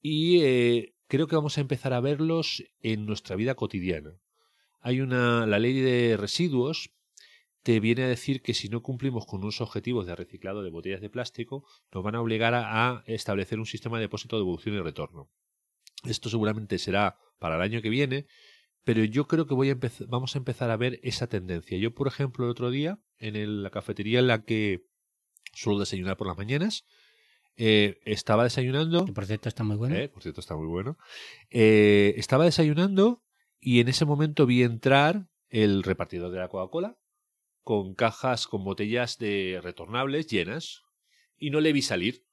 Y 0.00 0.42
eh, 0.42 0.94
creo 1.08 1.26
que 1.26 1.36
vamos 1.36 1.58
a 1.58 1.60
empezar 1.60 1.92
a 1.92 2.00
verlos 2.00 2.64
en 2.80 3.06
nuestra 3.06 3.36
vida 3.36 3.54
cotidiana. 3.54 4.19
Hay 4.80 5.00
una, 5.00 5.46
la 5.46 5.58
ley 5.58 5.80
de 5.80 6.16
residuos 6.16 6.90
te 7.62 7.78
viene 7.78 8.04
a 8.04 8.08
decir 8.08 8.40
que 8.40 8.54
si 8.54 8.68
no 8.68 8.82
cumplimos 8.82 9.26
con 9.26 9.42
unos 9.42 9.60
objetivos 9.60 10.06
de 10.06 10.16
reciclado 10.16 10.62
de 10.62 10.70
botellas 10.70 11.00
de 11.00 11.10
plástico, 11.10 11.64
nos 11.92 12.02
van 12.02 12.14
a 12.14 12.20
obligar 12.20 12.54
a, 12.54 12.90
a 12.90 13.04
establecer 13.06 13.58
un 13.58 13.66
sistema 13.66 13.98
de 13.98 14.04
depósito, 14.04 14.38
devolución 14.38 14.76
y 14.76 14.80
retorno. 14.80 15.28
Esto 16.04 16.30
seguramente 16.30 16.78
será 16.78 17.18
para 17.38 17.56
el 17.56 17.62
año 17.62 17.82
que 17.82 17.90
viene, 17.90 18.26
pero 18.84 19.04
yo 19.04 19.26
creo 19.26 19.46
que 19.46 19.54
voy 19.54 19.70
a 19.70 19.78
vamos 20.08 20.34
a 20.34 20.38
empezar 20.38 20.70
a 20.70 20.76
ver 20.76 21.00
esa 21.02 21.26
tendencia. 21.26 21.76
Yo, 21.76 21.94
por 21.94 22.08
ejemplo, 22.08 22.44
el 22.46 22.50
otro 22.50 22.70
día, 22.70 22.98
en 23.18 23.36
el, 23.36 23.62
la 23.62 23.70
cafetería 23.70 24.20
en 24.20 24.26
la 24.26 24.44
que 24.44 24.86
suelo 25.52 25.78
desayunar 25.78 26.16
por 26.16 26.26
las 26.28 26.38
mañanas, 26.38 26.86
eh, 27.56 28.00
estaba 28.04 28.44
desayunando. 28.44 29.04
Que 29.04 29.12
por 29.12 29.26
cierto 29.26 29.48
está 29.50 29.64
muy 29.64 29.76
bueno. 29.76 29.96
Eh, 29.96 30.08
por 30.08 30.22
cierto 30.22 30.40
está 30.40 30.56
muy 30.56 30.66
bueno. 30.66 30.96
Eh, 31.50 32.14
estaba 32.16 32.44
desayunando 32.44 33.22
y 33.60 33.80
en 33.80 33.88
ese 33.88 34.04
momento 34.04 34.46
vi 34.46 34.62
entrar 34.62 35.28
el 35.48 35.82
repartidor 35.82 36.30
de 36.30 36.38
la 36.38 36.48
Coca-Cola 36.48 36.98
con 37.62 37.94
cajas, 37.94 38.46
con 38.46 38.64
botellas 38.64 39.18
de 39.18 39.60
retornables 39.62 40.26
llenas 40.26 40.82
y 41.36 41.50
no 41.50 41.60
le 41.60 41.72
vi 41.72 41.82
salir. 41.82 42.24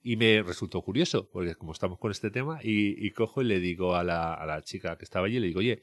Y 0.00 0.16
me 0.16 0.42
resultó 0.42 0.82
curioso, 0.82 1.28
porque 1.30 1.54
como 1.54 1.72
estamos 1.72 1.98
con 1.98 2.10
este 2.10 2.30
tema, 2.30 2.60
y, 2.62 3.10
cojo 3.10 3.42
y 3.42 3.46
le 3.46 3.60
digo 3.60 3.94
a 3.94 4.04
la, 4.04 4.32
a 4.32 4.46
la, 4.46 4.62
chica 4.62 4.96
que 4.96 5.04
estaba 5.04 5.26
allí, 5.26 5.40
le 5.40 5.48
digo, 5.48 5.58
oye, 5.58 5.82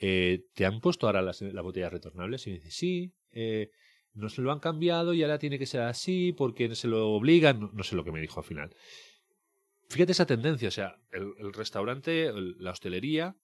eh, 0.00 0.46
¿te 0.54 0.64
han 0.64 0.80
puesto 0.80 1.06
ahora 1.06 1.22
las, 1.22 1.42
las, 1.42 1.62
botellas 1.62 1.92
retornables? 1.92 2.46
Y 2.46 2.50
me 2.50 2.56
dice, 2.56 2.70
sí, 2.70 3.14
eh, 3.30 3.70
no 4.14 4.28
se 4.28 4.42
lo 4.42 4.52
han 4.52 4.60
cambiado 4.60 5.14
y 5.14 5.22
ahora 5.22 5.38
tiene 5.38 5.58
que 5.58 5.66
ser 5.66 5.82
así 5.82 6.32
porque 6.32 6.74
se 6.74 6.88
lo 6.88 7.10
obligan. 7.10 7.70
No, 7.72 7.82
sé 7.82 7.94
lo 7.94 8.04
que 8.04 8.12
me 8.12 8.20
dijo 8.20 8.40
al 8.40 8.46
final. 8.46 8.74
Fíjate 9.88 10.12
esa 10.12 10.26
tendencia, 10.26 10.68
o 10.68 10.72
sea, 10.72 10.96
el, 11.10 11.52
restaurante, 11.52 12.32
la 12.32 12.70
hostelería, 12.70 13.36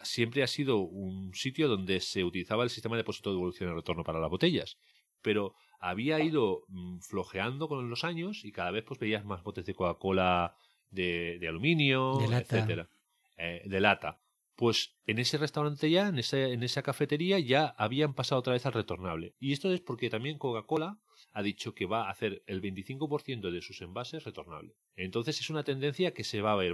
siempre 0.00 0.42
ha 0.42 0.46
sido 0.46 0.78
un 0.78 1.34
sitio 1.34 1.68
donde 1.68 2.00
se 2.00 2.24
utilizaba 2.24 2.64
el 2.64 2.70
sistema 2.70 2.96
de 2.96 3.02
depósito 3.02 3.30
de 3.30 3.36
devolución 3.36 3.70
y 3.70 3.74
retorno 3.74 4.04
para 4.04 4.20
las 4.20 4.30
botellas. 4.30 4.78
Pero 5.22 5.54
había 5.80 6.20
ido 6.20 6.64
mm, 6.68 7.00
flojeando 7.00 7.68
con 7.68 7.90
los 7.90 8.04
años 8.04 8.44
y 8.44 8.52
cada 8.52 8.70
vez 8.70 8.84
pues 8.84 9.00
veías 9.00 9.24
más 9.24 9.42
botes 9.42 9.66
de 9.66 9.74
Coca-Cola 9.74 10.54
de, 10.90 11.38
de, 11.40 11.48
aluminio, 11.48 12.18
de 12.18 12.28
lata. 12.28 12.56
etcétera. 12.56 12.88
eh, 13.36 13.62
de 13.64 13.80
lata. 13.80 14.20
Pues 14.54 14.96
en 15.06 15.20
ese 15.20 15.38
restaurante 15.38 15.88
ya, 15.88 16.08
en, 16.08 16.18
ese, 16.18 16.52
en 16.52 16.64
esa 16.64 16.82
cafetería, 16.82 17.38
ya 17.38 17.66
habían 17.78 18.14
pasado 18.14 18.40
otra 18.40 18.54
vez 18.54 18.66
al 18.66 18.72
retornable. 18.72 19.34
Y 19.38 19.52
esto 19.52 19.72
es 19.72 19.80
porque 19.80 20.10
también 20.10 20.36
Coca-Cola 20.36 20.98
ha 21.32 21.42
dicho 21.42 21.74
que 21.74 21.86
va 21.86 22.08
a 22.08 22.10
hacer 22.10 22.42
el 22.46 22.60
25% 22.60 23.52
de 23.52 23.62
sus 23.62 23.80
envases 23.82 24.24
retornable. 24.24 24.74
Entonces 24.96 25.38
es 25.40 25.50
una 25.50 25.62
tendencia 25.62 26.12
que 26.12 26.24
se 26.24 26.40
va 26.40 26.52
a 26.52 26.56
ver, 26.56 26.72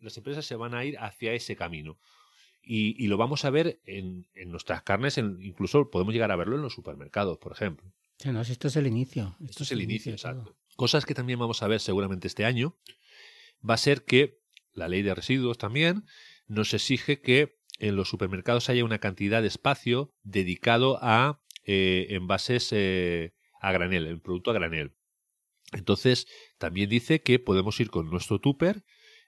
las 0.00 0.16
empresas 0.16 0.46
se 0.46 0.56
van 0.56 0.74
a 0.74 0.86
ir 0.86 0.96
hacia 0.98 1.34
ese 1.34 1.56
camino. 1.56 1.98
Y, 2.68 3.06
lo 3.06 3.16
vamos 3.16 3.44
a 3.44 3.50
ver 3.50 3.80
en, 3.86 4.26
nuestras 4.46 4.82
carnes, 4.82 5.18
incluso 5.18 5.88
podemos 5.88 6.12
llegar 6.12 6.32
a 6.32 6.36
verlo 6.36 6.56
en 6.56 6.62
los 6.62 6.74
supermercados, 6.74 7.38
por 7.38 7.52
ejemplo. 7.52 7.92
no, 8.24 8.40
esto 8.40 8.66
es 8.66 8.76
el 8.76 8.88
inicio. 8.88 9.36
Esto, 9.48 9.62
es 9.62 9.70
el 9.70 9.82
inicio, 9.82 10.12
exacto. 10.12 10.56
Cosas 10.74 11.06
que 11.06 11.14
también 11.14 11.38
vamos 11.38 11.62
a 11.62 11.68
ver 11.68 11.80
seguramente 11.80 12.26
este 12.26 12.44
año 12.44 12.76
va 13.68 13.74
a 13.74 13.78
ser 13.78 14.04
que 14.04 14.40
la 14.72 14.88
ley 14.88 15.02
de 15.02 15.14
residuos 15.14 15.58
también 15.58 16.04
nos 16.48 16.74
exige 16.74 17.20
que 17.20 17.56
en 17.78 17.96
los 17.96 18.08
supermercados 18.08 18.68
haya 18.68 18.84
una 18.84 18.98
cantidad 18.98 19.42
de 19.42 19.48
espacio 19.48 20.12
dedicado 20.22 20.98
a 21.02 21.40
eh, 21.64 22.08
envases 22.10 22.68
eh, 22.72 23.32
a 23.60 23.72
granel, 23.72 24.06
el 24.06 24.20
producto 24.20 24.50
a 24.50 24.54
granel. 24.54 24.92
Entonces, 25.72 26.26
también 26.58 26.88
dice 26.88 27.22
que 27.22 27.38
podemos 27.38 27.78
ir 27.80 27.90
con 27.90 28.08
nuestro 28.10 28.40
tupper, 28.40 28.84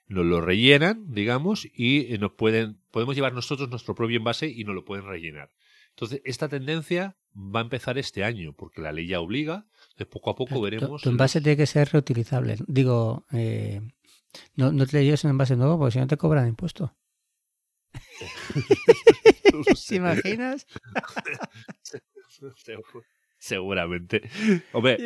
nos 0.09 0.25
lo 0.25 0.41
rellenan, 0.41 1.05
digamos, 1.07 1.67
y 1.73 2.17
nos 2.19 2.33
pueden, 2.33 2.81
podemos 2.91 3.15
llevar 3.15 3.33
nosotros 3.33 3.69
nuestro 3.69 3.95
propio 3.95 4.17
envase 4.17 4.47
y 4.47 4.63
nos 4.63 4.75
lo 4.75 4.83
pueden 4.83 5.05
rellenar. 5.05 5.51
Entonces, 5.91 6.21
esta 6.25 6.49
tendencia 6.49 7.15
va 7.35 7.59
a 7.59 7.63
empezar 7.63 7.97
este 7.97 8.23
año, 8.23 8.53
porque 8.53 8.81
la 8.81 8.91
ley 8.91 9.07
ya 9.07 9.19
obliga. 9.19 9.67
Entonces, 9.91 10.07
poco 10.07 10.31
a 10.31 10.35
poco 10.35 10.59
veremos. 10.59 11.01
Tu, 11.01 11.09
envase 11.09 11.41
tiene 11.41 11.57
que 11.57 11.67
ser 11.67 11.89
reutilizable. 11.91 12.57
Digo, 12.67 13.25
eh, 13.31 13.81
no, 14.55 14.71
no 14.71 14.87
te 14.87 15.03
lleves 15.03 15.23
un 15.25 15.31
envase 15.31 15.55
nuevo 15.55 15.77
porque 15.77 15.93
si 15.93 15.99
no 15.99 16.07
te 16.07 16.17
cobran 16.17 16.47
impuesto. 16.47 16.95
¿Te 19.87 19.95
imaginas? 19.95 20.65
Seguramente. 23.39 24.21
Hombre, 24.73 24.97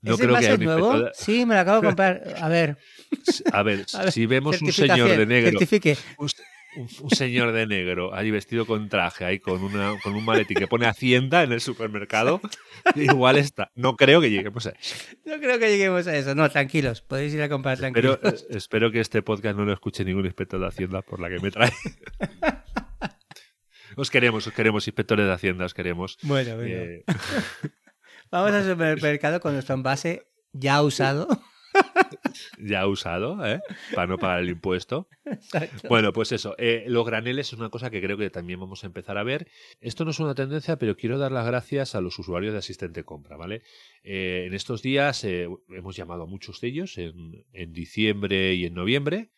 no, 0.00 0.16
creo 0.16 0.38
que 0.38 0.58
nuevo? 0.58 1.08
Sí, 1.12 1.44
me 1.44 1.54
lo 1.54 1.60
acabo 1.60 1.82
de 1.82 1.86
comprar. 1.86 2.34
A 2.40 2.48
ver. 2.48 2.78
A 3.52 3.62
ver, 3.62 3.84
si 4.10 4.26
vemos 4.26 4.60
un 4.62 4.72
señor 4.72 5.08
de 5.08 5.26
negro. 5.26 5.58
Un, 7.02 7.10
señor 7.10 7.50
de 7.50 7.66
negro 7.66 8.14
ahí 8.14 8.30
vestido 8.30 8.64
con 8.64 8.88
traje, 8.88 9.24
ahí 9.24 9.40
con, 9.40 9.60
una, 9.64 9.94
con 10.04 10.14
un 10.14 10.24
maletín 10.24 10.56
que 10.56 10.68
pone 10.68 10.86
Hacienda 10.86 11.42
en 11.42 11.50
el 11.50 11.60
supermercado, 11.60 12.40
igual 12.94 13.38
está. 13.38 13.72
No 13.74 13.96
creo 13.96 14.20
que 14.20 14.30
lleguemos 14.30 14.66
a 14.66 14.70
eso. 14.80 14.94
No 15.24 15.40
creo 15.40 15.58
que 15.58 15.68
lleguemos 15.68 16.06
a 16.06 16.16
eso. 16.16 16.36
No, 16.36 16.48
tranquilos, 16.48 17.02
podéis 17.02 17.34
ir 17.34 17.42
a 17.42 17.48
comprar 17.48 17.76
tranquilos. 17.76 18.20
Espero, 18.22 18.56
espero 18.56 18.92
que 18.92 19.00
este 19.00 19.20
podcast 19.20 19.58
no 19.58 19.64
lo 19.64 19.72
escuche 19.72 20.04
ningún 20.04 20.26
inspector 20.26 20.60
de 20.60 20.68
Hacienda 20.68 21.02
por 21.02 21.18
la 21.18 21.28
que 21.28 21.40
me 21.40 21.50
trae. 21.50 21.72
Os 24.00 24.08
queremos, 24.08 24.46
os 24.46 24.54
queremos, 24.54 24.88
inspectores 24.88 25.26
de 25.26 25.32
Hacienda, 25.32 25.66
os 25.66 25.74
queremos. 25.74 26.16
Bueno, 26.22 26.56
bueno. 26.56 26.74
Eh, 26.74 27.04
Vamos 28.30 28.52
al 28.52 28.64
supermercado 28.64 29.40
con 29.40 29.52
nuestro 29.52 29.74
envase 29.74 30.26
ya 30.52 30.80
usado. 30.80 31.28
ya 32.58 32.86
usado, 32.86 33.44
¿eh? 33.44 33.60
Para 33.94 34.06
no 34.06 34.16
pagar 34.16 34.40
el 34.40 34.48
impuesto. 34.48 35.06
Bueno, 35.86 36.14
pues 36.14 36.32
eso. 36.32 36.54
Eh, 36.56 36.84
los 36.86 37.04
graneles 37.04 37.48
es 37.48 37.58
una 37.58 37.68
cosa 37.68 37.90
que 37.90 38.00
creo 38.00 38.16
que 38.16 38.30
también 38.30 38.58
vamos 38.58 38.84
a 38.84 38.86
empezar 38.86 39.18
a 39.18 39.22
ver. 39.22 39.50
Esto 39.82 40.06
no 40.06 40.12
es 40.12 40.18
una 40.18 40.34
tendencia, 40.34 40.78
pero 40.78 40.96
quiero 40.96 41.18
dar 41.18 41.32
las 41.32 41.44
gracias 41.44 41.94
a 41.94 42.00
los 42.00 42.18
usuarios 42.18 42.54
de 42.54 42.60
asistente 42.60 43.04
compra, 43.04 43.36
¿vale? 43.36 43.60
Eh, 44.02 44.44
en 44.46 44.54
estos 44.54 44.80
días 44.80 45.24
hemos 45.24 45.94
llamado 45.94 46.22
a 46.22 46.26
muchos 46.26 46.62
de 46.62 46.68
ellos 46.68 46.96
en, 46.96 47.44
en 47.52 47.72
diciembre 47.74 48.54
y 48.54 48.64
en 48.64 48.72
noviembre. 48.72 49.30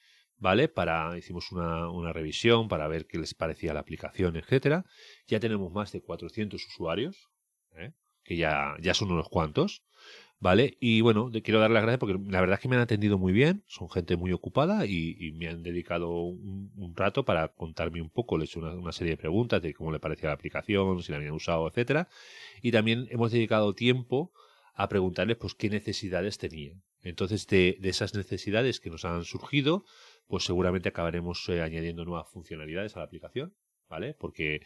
¿Vale? 0.42 0.66
Para, 0.66 1.16
hicimos 1.16 1.52
una, 1.52 1.88
una, 1.88 2.12
revisión 2.12 2.66
para 2.66 2.88
ver 2.88 3.06
qué 3.06 3.16
les 3.16 3.32
parecía 3.32 3.72
la 3.72 3.78
aplicación, 3.80 4.34
etcétera. 4.36 4.84
Ya 5.28 5.38
tenemos 5.38 5.72
más 5.72 5.92
de 5.92 6.02
400 6.02 6.66
usuarios, 6.66 7.30
¿eh? 7.76 7.92
que 8.24 8.36
ya, 8.36 8.74
ya 8.80 8.92
son 8.92 9.12
unos 9.12 9.28
cuantos, 9.28 9.84
¿vale? 10.40 10.76
Y 10.80 11.00
bueno, 11.00 11.30
quiero 11.44 11.60
dar 11.60 11.70
las 11.70 11.84
gracias 11.84 12.00
porque 12.00 12.18
la 12.28 12.40
verdad 12.40 12.54
es 12.54 12.60
que 12.60 12.68
me 12.68 12.74
han 12.74 12.82
atendido 12.82 13.18
muy 13.18 13.32
bien, 13.32 13.62
son 13.68 13.88
gente 13.88 14.16
muy 14.16 14.32
ocupada 14.32 14.84
y, 14.84 15.30
me 15.36 15.46
han 15.46 15.62
dedicado 15.62 16.10
un, 16.10 16.92
rato 16.96 17.24
para 17.24 17.46
contarme 17.54 18.02
un 18.02 18.10
poco, 18.10 18.36
les 18.36 18.48
he 18.48 18.58
hecho 18.58 18.72
una, 18.72 18.90
serie 18.90 19.12
de 19.12 19.18
preguntas 19.18 19.62
de 19.62 19.72
cómo 19.74 19.92
le 19.92 20.00
parecía 20.00 20.28
la 20.28 20.34
aplicación, 20.34 21.04
si 21.04 21.12
la 21.12 21.18
habían 21.18 21.34
usado, 21.34 21.68
etcétera. 21.68 22.08
Y 22.62 22.72
también 22.72 23.06
hemos 23.10 23.30
dedicado 23.30 23.74
tiempo 23.74 24.32
a 24.74 24.88
preguntarles 24.88 25.36
pues 25.36 25.54
qué 25.54 25.70
necesidades 25.70 26.36
tenían. 26.38 26.82
Entonces, 27.04 27.46
de, 27.46 27.76
de 27.80 27.88
esas 27.88 28.14
necesidades 28.14 28.80
que 28.80 28.90
nos 28.90 29.04
han 29.04 29.24
surgido, 29.24 29.84
pues 30.26 30.44
seguramente 30.44 30.88
acabaremos 30.88 31.48
eh, 31.48 31.62
añadiendo 31.62 32.04
nuevas 32.04 32.28
funcionalidades 32.30 32.96
a 32.96 33.00
la 33.00 33.04
aplicación, 33.06 33.54
¿vale? 33.88 34.14
Porque 34.14 34.62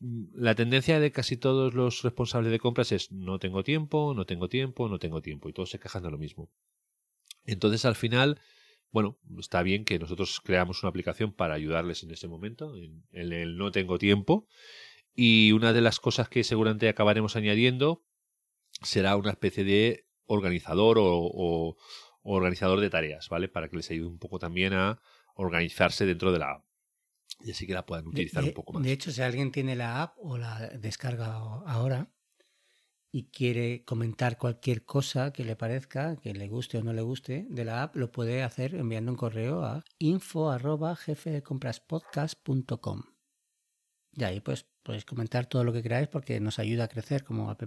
mm, 0.00 0.26
la 0.34 0.54
tendencia 0.54 1.00
de 1.00 1.12
casi 1.12 1.36
todos 1.36 1.74
los 1.74 2.02
responsables 2.02 2.50
de 2.52 2.58
compras 2.58 2.92
es 2.92 3.12
no 3.12 3.38
tengo 3.38 3.62
tiempo, 3.64 4.14
no 4.14 4.26
tengo 4.26 4.48
tiempo, 4.48 4.88
no 4.88 4.98
tengo 4.98 5.22
tiempo, 5.22 5.48
y 5.48 5.52
todos 5.52 5.70
se 5.70 5.78
quejan 5.78 6.02
de 6.02 6.10
lo 6.10 6.18
mismo. 6.18 6.50
Entonces, 7.44 7.84
al 7.84 7.94
final, 7.94 8.40
bueno, 8.90 9.18
está 9.38 9.62
bien 9.62 9.84
que 9.84 9.98
nosotros 9.98 10.40
creamos 10.42 10.82
una 10.82 10.90
aplicación 10.90 11.32
para 11.32 11.54
ayudarles 11.54 12.02
en 12.02 12.10
ese 12.10 12.28
momento, 12.28 12.74
en, 12.76 13.04
el 13.12 13.56
no 13.56 13.70
tengo 13.70 13.98
tiempo. 13.98 14.46
Y 15.14 15.52
una 15.52 15.72
de 15.72 15.80
las 15.80 15.98
cosas 15.98 16.28
que 16.28 16.44
seguramente 16.44 16.88
acabaremos 16.88 17.36
añadiendo 17.36 18.04
será 18.82 19.16
una 19.16 19.30
especie 19.30 19.64
de 19.64 20.06
organizador 20.26 20.98
o, 21.00 21.76
organizador 22.34 22.80
de 22.80 22.90
tareas, 22.90 23.28
¿vale? 23.28 23.48
Para 23.48 23.68
que 23.68 23.76
les 23.76 23.90
ayude 23.90 24.08
un 24.08 24.18
poco 24.18 24.38
también 24.38 24.74
a 24.74 25.00
organizarse 25.34 26.06
dentro 26.06 26.32
de 26.32 26.38
la 26.38 26.52
app. 26.52 26.64
Y 27.40 27.52
así 27.52 27.66
que 27.66 27.74
la 27.74 27.86
puedan 27.86 28.06
utilizar 28.08 28.42
un 28.42 28.52
poco 28.52 28.72
más. 28.72 28.82
De 28.82 28.92
hecho, 28.92 29.12
si 29.12 29.22
alguien 29.22 29.52
tiene 29.52 29.76
la 29.76 30.02
app 30.02 30.16
o 30.18 30.38
la 30.38 30.68
descarga 30.70 31.36
ahora 31.36 32.10
y 33.10 33.30
quiere 33.30 33.84
comentar 33.84 34.38
cualquier 34.38 34.84
cosa 34.84 35.32
que 35.32 35.44
le 35.44 35.56
parezca, 35.56 36.16
que 36.16 36.34
le 36.34 36.48
guste 36.48 36.78
o 36.78 36.82
no 36.82 36.92
le 36.92 37.02
guste 37.02 37.46
de 37.48 37.64
la 37.64 37.84
app, 37.84 37.96
lo 37.96 38.10
puede 38.10 38.42
hacer 38.42 38.74
enviando 38.74 39.12
un 39.12 39.16
correo 39.16 39.62
a 39.64 39.84
info 39.98 40.50
arroba 40.50 40.96
jefe 40.96 41.30
de 41.30 41.42
compras 41.42 41.80
podcast.com. 41.80 43.02
Y 44.12 44.24
ahí 44.24 44.40
pues 44.40 44.66
podéis 44.82 45.04
comentar 45.04 45.46
todo 45.46 45.64
lo 45.64 45.72
que 45.72 45.82
queráis 45.82 46.08
porque 46.08 46.40
nos 46.40 46.58
ayuda 46.58 46.84
a 46.84 46.88
crecer 46.88 47.22
como 47.22 47.50
app. 47.50 47.62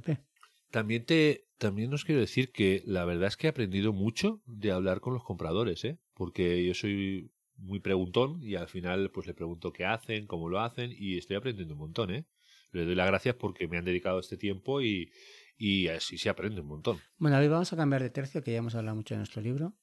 También 0.69 1.05
te, 1.05 1.50
también 1.61 1.93
os 1.93 2.03
quiero 2.03 2.19
decir 2.19 2.51
que 2.51 2.81
la 2.87 3.05
verdad 3.05 3.27
es 3.27 3.37
que 3.37 3.45
he 3.45 3.49
aprendido 3.51 3.93
mucho 3.93 4.41
de 4.47 4.71
hablar 4.71 4.99
con 4.99 5.13
los 5.13 5.23
compradores, 5.23 5.85
¿eh? 5.85 5.99
Porque 6.15 6.65
yo 6.65 6.73
soy 6.73 7.31
muy 7.55 7.79
preguntón 7.79 8.41
y 8.41 8.55
al 8.55 8.67
final 8.67 9.11
pues 9.11 9.27
le 9.27 9.35
pregunto 9.35 9.71
qué 9.71 9.85
hacen, 9.85 10.25
cómo 10.25 10.49
lo 10.49 10.59
hacen 10.59 10.91
y 10.91 11.19
estoy 11.19 11.35
aprendiendo 11.35 11.75
un 11.75 11.81
montón, 11.81 12.09
¿eh? 12.09 12.25
Les 12.71 12.87
doy 12.87 12.95
las 12.95 13.05
gracias 13.05 13.35
porque 13.35 13.67
me 13.67 13.77
han 13.77 13.85
dedicado 13.85 14.19
este 14.19 14.37
tiempo 14.37 14.81
y, 14.81 15.11
y 15.55 15.87
así 15.89 16.17
se 16.17 16.29
aprende 16.29 16.61
un 16.61 16.67
montón. 16.67 16.99
Bueno, 17.17 17.37
hoy 17.37 17.47
vamos 17.47 17.71
a 17.71 17.77
cambiar 17.77 18.01
de 18.01 18.09
tercio, 18.09 18.41
que 18.41 18.53
ya 18.53 18.57
hemos 18.57 18.73
hablado 18.73 18.95
mucho 18.95 19.13
de 19.13 19.19
nuestro 19.19 19.43
libro. 19.43 19.75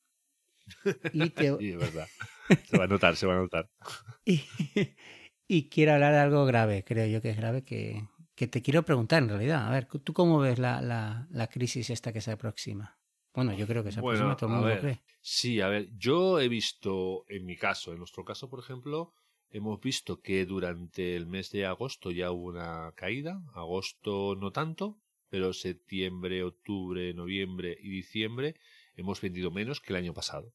Y 1.12 1.30
te... 1.30 1.56
sí, 1.58 1.70
es 1.70 1.78
verdad. 1.78 2.08
Se 2.64 2.76
va 2.76 2.84
a 2.84 2.88
notar, 2.88 3.14
se 3.14 3.26
va 3.26 3.34
a 3.34 3.38
notar. 3.38 3.70
y, 4.24 4.42
y 5.46 5.68
quiero 5.68 5.92
hablar 5.92 6.12
de 6.12 6.18
algo 6.18 6.44
grave, 6.44 6.82
creo 6.82 7.06
yo 7.06 7.22
que 7.22 7.30
es 7.30 7.36
grave, 7.36 7.62
que, 7.62 8.02
que 8.38 8.46
te 8.46 8.62
quiero 8.62 8.84
preguntar 8.84 9.20
en 9.24 9.30
realidad. 9.30 9.66
A 9.66 9.70
ver, 9.72 9.86
¿tú 9.86 10.12
cómo 10.12 10.38
ves 10.38 10.60
la, 10.60 10.80
la, 10.80 11.46
crisis 11.48 11.90
esta 11.90 12.12
que 12.12 12.20
se 12.20 12.30
aproxima? 12.30 12.96
Bueno, 13.34 13.52
yo 13.52 13.66
creo 13.66 13.82
que 13.82 13.90
se 13.90 13.98
aproxima, 13.98 14.36
todo 14.36 14.50
el 14.50 14.56
mundo 14.56 14.80
cree. 14.80 15.00
Sí, 15.20 15.60
a 15.60 15.66
ver, 15.66 15.88
yo 15.96 16.38
he 16.38 16.48
visto, 16.48 17.24
en 17.28 17.44
mi 17.46 17.56
caso, 17.56 17.90
en 17.90 17.98
nuestro 17.98 18.24
caso, 18.24 18.48
por 18.48 18.60
ejemplo, 18.60 19.12
hemos 19.50 19.80
visto 19.80 20.20
que 20.20 20.46
durante 20.46 21.16
el 21.16 21.26
mes 21.26 21.50
de 21.50 21.66
agosto 21.66 22.12
ya 22.12 22.30
hubo 22.30 22.46
una 22.46 22.92
caída. 22.94 23.42
Agosto 23.54 24.36
no 24.36 24.52
tanto, 24.52 25.00
pero 25.28 25.52
septiembre, 25.52 26.44
octubre, 26.44 27.12
noviembre 27.14 27.76
y 27.80 27.88
diciembre 27.88 28.54
hemos 28.94 29.20
vendido 29.20 29.50
menos 29.50 29.80
que 29.80 29.92
el 29.92 29.98
año 29.98 30.14
pasado. 30.14 30.54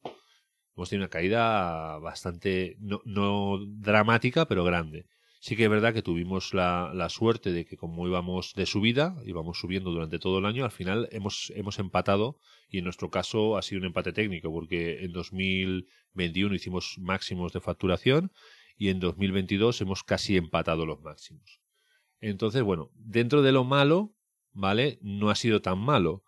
Hemos 0.78 0.90
tenido 0.90 1.04
una 1.04 1.10
caída 1.10 1.98
bastante, 2.00 2.78
no, 2.80 3.02
no 3.04 3.60
dramática, 3.66 4.48
pero 4.48 4.64
grande. 4.64 5.06
Sí 5.44 5.58
que 5.58 5.66
es 5.66 5.70
verdad 5.70 5.94
que 5.94 6.02
tuvimos 6.02 6.54
la, 6.54 6.94
la, 6.94 7.10
suerte 7.10 7.52
de 7.52 7.66
que 7.66 7.76
como 7.76 8.08
íbamos 8.08 8.54
de 8.54 8.66
subida, 8.66 9.18
íbamos 9.26 9.60
subiendo 9.60 9.92
durante 9.92 10.18
todo 10.18 10.40
el 10.40 10.46
año, 10.46 10.64
al 10.64 10.72
final 10.72 11.10
hemos, 11.12 11.52
hemos 11.54 11.80
empatado 11.80 12.40
y 12.70 12.78
en 12.78 12.86
nuestro 12.86 13.10
caso 13.10 13.58
ha 13.58 13.62
sido 13.62 13.82
un 13.82 13.88
empate 13.88 14.14
técnico 14.14 14.50
porque 14.54 15.04
en 15.04 15.12
2021 15.12 16.56
hicimos 16.56 16.96
máximos 16.98 17.52
de 17.52 17.60
facturación 17.60 18.32
y 18.78 18.88
en 18.88 19.02
2022 19.02 19.82
hemos 19.82 20.06
casi 20.06 20.38
empatado 20.38 20.86
los 20.86 21.02
máximos. 21.02 21.60
Entonces, 22.22 22.64
bueno, 22.64 22.90
dentro 22.96 23.42
de 23.42 23.52
lo 23.52 23.66
malo, 23.66 24.16
¿vale? 24.54 24.98
No 25.02 25.30
ha 25.30 25.36
sido 25.36 25.62
tan 25.62 25.78
malo. 25.78 26.23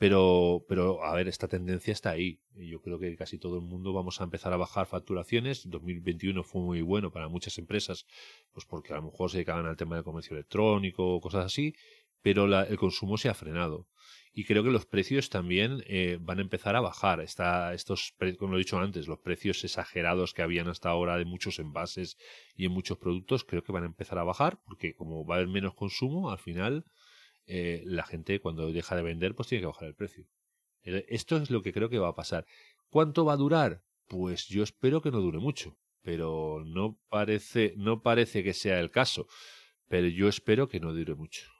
Pero, 0.00 0.64
pero, 0.66 1.04
a 1.04 1.14
ver, 1.14 1.28
esta 1.28 1.46
tendencia 1.46 1.92
está 1.92 2.08
ahí. 2.08 2.40
Yo 2.54 2.80
creo 2.80 2.98
que 2.98 3.14
casi 3.16 3.36
todo 3.38 3.56
el 3.56 3.66
mundo 3.66 3.92
vamos 3.92 4.18
a 4.18 4.24
empezar 4.24 4.50
a 4.54 4.56
bajar 4.56 4.86
facturaciones. 4.86 5.68
2021 5.68 6.42
fue 6.42 6.62
muy 6.62 6.80
bueno 6.80 7.12
para 7.12 7.28
muchas 7.28 7.58
empresas, 7.58 8.06
pues 8.50 8.64
porque 8.64 8.94
a 8.94 8.96
lo 8.96 9.02
mejor 9.02 9.30
se 9.30 9.36
dedicaban 9.36 9.66
al 9.66 9.76
tema 9.76 9.96
del 9.96 10.04
comercio 10.04 10.34
electrónico 10.34 11.20
cosas 11.20 11.44
así, 11.44 11.74
pero 12.22 12.46
el 12.46 12.78
consumo 12.78 13.18
se 13.18 13.28
ha 13.28 13.34
frenado. 13.34 13.88
y 14.32 14.44
creo 14.44 14.64
que 14.64 14.70
los 14.70 14.86
precios 14.86 15.28
también 15.28 15.82
eh, 15.86 16.16
van 16.18 16.38
a 16.38 16.42
empezar 16.42 16.76
a 16.76 16.80
bajar. 16.80 17.20
Está, 17.20 17.74
estos, 17.74 18.14
como 18.38 18.52
lo 18.52 18.56
he 18.58 18.64
dicho 18.64 18.78
antes, 18.78 19.06
los 19.06 19.18
precios 19.18 19.62
exagerados 19.64 20.32
que 20.32 20.40
habían 20.40 20.68
hasta 20.68 20.88
ahora 20.88 21.18
de 21.18 21.26
muchos 21.26 21.58
envases 21.58 22.16
y 22.56 22.64
en 22.64 22.72
muchos 22.72 22.96
productos, 22.96 23.44
creo 23.44 23.62
que 23.62 23.72
van 23.72 23.82
a 23.82 23.92
empezar 23.92 24.18
a 24.18 24.24
bajar, 24.24 24.60
porque 24.64 24.94
como 24.94 25.26
va 25.26 25.34
a 25.34 25.38
haber 25.38 25.48
menos 25.48 25.74
consumo, 25.74 26.30
al 26.30 26.38
final 26.38 26.86
eh, 27.52 27.82
la 27.84 28.04
gente 28.04 28.40
cuando 28.40 28.70
deja 28.70 28.94
de 28.94 29.02
vender, 29.02 29.34
pues 29.34 29.48
tiene 29.48 29.62
que 29.62 29.66
bajar 29.66 29.88
el 29.88 29.94
precio. 29.96 30.24
Eh, 30.84 31.04
esto 31.08 31.36
es 31.36 31.50
lo 31.50 31.62
que 31.62 31.72
creo 31.72 31.88
que 31.88 31.98
va 31.98 32.08
a 32.08 32.14
pasar. 32.14 32.46
¿Cuánto 32.88 33.24
va 33.24 33.32
a 33.32 33.36
durar? 33.36 33.82
Pues 34.06 34.46
yo 34.46 34.62
espero 34.62 35.02
que 35.02 35.10
no 35.10 35.20
dure 35.20 35.38
mucho, 35.38 35.76
pero 36.02 36.62
no 36.64 36.98
parece, 37.08 37.74
no 37.76 38.02
parece 38.02 38.44
que 38.44 38.54
sea 38.54 38.78
el 38.78 38.92
caso. 38.92 39.26
Pero 39.88 40.06
yo 40.06 40.28
espero 40.28 40.68
que 40.68 40.78
no 40.78 40.92
dure 40.92 41.16
mucho. 41.16 41.50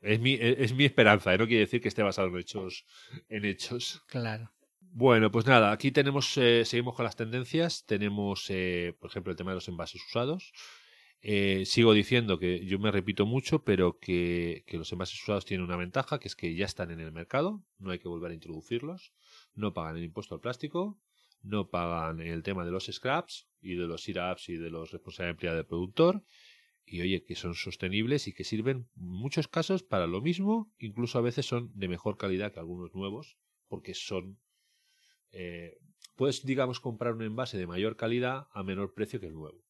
Es 0.00 0.20
mi, 0.20 0.34
e, 0.34 0.62
es 0.62 0.72
mi 0.72 0.84
esperanza, 0.84 1.34
¿eh? 1.34 1.38
no 1.38 1.48
quiere 1.48 1.60
decir 1.60 1.80
que 1.80 1.88
esté 1.88 2.04
basado 2.04 2.28
en 2.28 2.36
hechos. 2.36 2.84
En 3.28 3.44
hechos. 3.44 4.02
Claro. 4.06 4.52
Bueno, 4.78 5.32
pues 5.32 5.46
nada, 5.46 5.72
aquí 5.72 5.90
tenemos, 5.90 6.36
eh, 6.36 6.64
seguimos 6.64 6.94
con 6.94 7.04
las 7.04 7.16
tendencias. 7.16 7.84
Tenemos, 7.86 8.46
eh, 8.50 8.94
por 9.00 9.10
ejemplo, 9.10 9.32
el 9.32 9.36
tema 9.36 9.50
de 9.50 9.56
los 9.56 9.66
envases 9.66 10.00
usados. 10.06 10.52
Sigo 11.64 11.94
diciendo 11.94 12.38
que 12.38 12.66
yo 12.66 12.78
me 12.78 12.90
repito 12.90 13.24
mucho, 13.26 13.64
pero 13.64 13.98
que, 13.98 14.64
los 14.72 14.92
envases 14.92 15.22
usados 15.22 15.44
tienen 15.44 15.64
una 15.64 15.76
ventaja, 15.76 16.18
que 16.18 16.28
es 16.28 16.36
que 16.36 16.54
ya 16.54 16.66
están 16.66 16.90
en 16.90 17.00
el 17.00 17.12
mercado, 17.12 17.62
no 17.78 17.90
hay 17.90 17.98
que 17.98 18.08
volver 18.08 18.30
a 18.30 18.34
introducirlos, 18.34 19.12
no 19.54 19.72
pagan 19.72 19.96
el 19.96 20.04
impuesto 20.04 20.34
al 20.34 20.40
plástico, 20.40 20.98
no 21.42 21.68
pagan 21.68 22.20
el 22.20 22.42
tema 22.42 22.64
de 22.64 22.70
los 22.70 22.86
scraps 22.86 23.48
y 23.60 23.74
de 23.74 23.86
los 23.86 24.08
IRAPs 24.08 24.48
y 24.48 24.56
de 24.56 24.70
los 24.70 24.90
responsabilidad 24.90 25.54
del 25.54 25.66
productor 25.66 26.22
y 26.86 27.00
oye, 27.00 27.24
que 27.24 27.34
son 27.34 27.54
sostenibles 27.54 28.28
y 28.28 28.32
que 28.32 28.44
sirven 28.44 28.88
en 28.96 29.08
muchos 29.08 29.48
casos 29.48 29.82
para 29.82 30.06
lo 30.06 30.20
mismo, 30.20 30.72
incluso 30.78 31.18
a 31.18 31.22
veces 31.22 31.46
son 31.46 31.70
de 31.74 31.88
mejor 31.88 32.16
calidad 32.16 32.52
que 32.52 32.60
algunos 32.60 32.94
nuevos, 32.94 33.38
porque 33.68 33.94
son... 33.94 34.38
Eh, 35.32 35.78
puedes, 36.14 36.44
digamos, 36.44 36.80
comprar 36.80 37.14
un 37.14 37.22
envase 37.22 37.58
de 37.58 37.66
mayor 37.66 37.96
calidad 37.96 38.48
a 38.52 38.62
menor 38.62 38.94
precio 38.94 39.18
que 39.18 39.26
el 39.26 39.34
nuevo. 39.34 39.63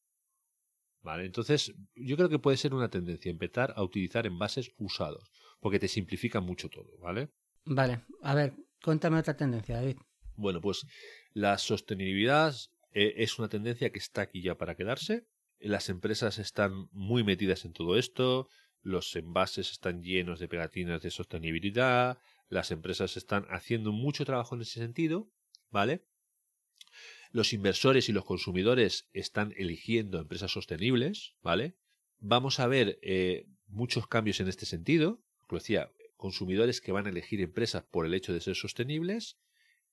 ¿Vale? 1.05 1.27
Entonces, 1.27 1.71
yo 1.93 2.17
creo 2.17 2.29
que 2.29 2.39
puede 2.39 2.57
ser 2.57 2.73
una 2.73 2.89
tendencia 2.89 3.29
empezar 3.29 3.75
a 3.77 3.83
utilizar 3.83 4.25
envases 4.25 4.71
usados, 4.77 5.29
porque 5.59 5.77
te 5.77 5.87
simplifica 5.87 6.41
mucho 6.41 6.67
todo, 6.67 6.97
¿vale? 6.99 7.29
Vale, 7.63 8.01
a 8.23 8.33
ver, 8.33 8.55
cuéntame 8.83 9.19
otra 9.19 9.37
tendencia, 9.37 9.75
David. 9.75 9.97
Bueno, 10.35 10.61
pues 10.61 10.87
la 11.33 11.59
sostenibilidad 11.59 12.55
eh, 12.91 13.13
es 13.17 13.37
una 13.37 13.49
tendencia 13.49 13.91
que 13.91 13.99
está 13.99 14.21
aquí 14.21 14.41
ya 14.41 14.57
para 14.57 14.73
quedarse. 14.73 15.27
Las 15.59 15.89
empresas 15.89 16.39
están 16.39 16.89
muy 16.91 17.23
metidas 17.23 17.65
en 17.65 17.73
todo 17.73 17.99
esto, 17.99 18.49
los 18.81 19.15
envases 19.15 19.69
están 19.69 20.01
llenos 20.01 20.39
de 20.39 20.47
pegatinas 20.47 21.03
de 21.03 21.11
sostenibilidad, 21.11 22.17
las 22.49 22.71
empresas 22.71 23.15
están 23.15 23.45
haciendo 23.51 23.91
mucho 23.91 24.25
trabajo 24.25 24.55
en 24.55 24.61
ese 24.61 24.79
sentido, 24.79 25.29
¿vale? 25.69 26.03
Los 27.35 27.51
inversores 27.51 28.07
y 28.07 28.13
los 28.13 28.23
consumidores 28.23 29.09
están 29.11 29.53
eligiendo 29.57 30.19
empresas 30.19 30.51
sostenibles, 30.51 31.33
¿vale? 31.43 31.75
Vamos 32.19 32.61
a 32.61 32.67
ver 32.67 32.97
eh, 33.01 33.45
muchos 33.67 34.07
cambios 34.07 34.39
en 34.39 34.47
este 34.47 34.65
sentido, 34.65 35.21
como 35.45 35.59
decía, 35.59 35.91
consumidores 36.15 36.79
que 36.79 36.93
van 36.93 37.07
a 37.07 37.09
elegir 37.09 37.41
empresas 37.41 37.83
por 37.83 38.05
el 38.05 38.13
hecho 38.13 38.31
de 38.31 38.39
ser 38.39 38.55
sostenibles 38.55 39.37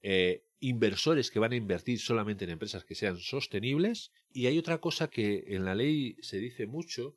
eh, 0.02 0.44
inversores 0.60 1.32
que 1.32 1.40
van 1.40 1.50
a 1.50 1.56
invertir 1.56 1.98
solamente 1.98 2.44
en 2.44 2.50
empresas 2.50 2.84
que 2.84 2.94
sean 2.94 3.18
sostenibles. 3.18 4.12
Y 4.32 4.46
hay 4.46 4.56
otra 4.56 4.78
cosa 4.78 5.08
que 5.08 5.44
en 5.48 5.64
la 5.64 5.74
ley 5.74 6.16
se 6.20 6.38
dice 6.38 6.68
mucho, 6.68 7.16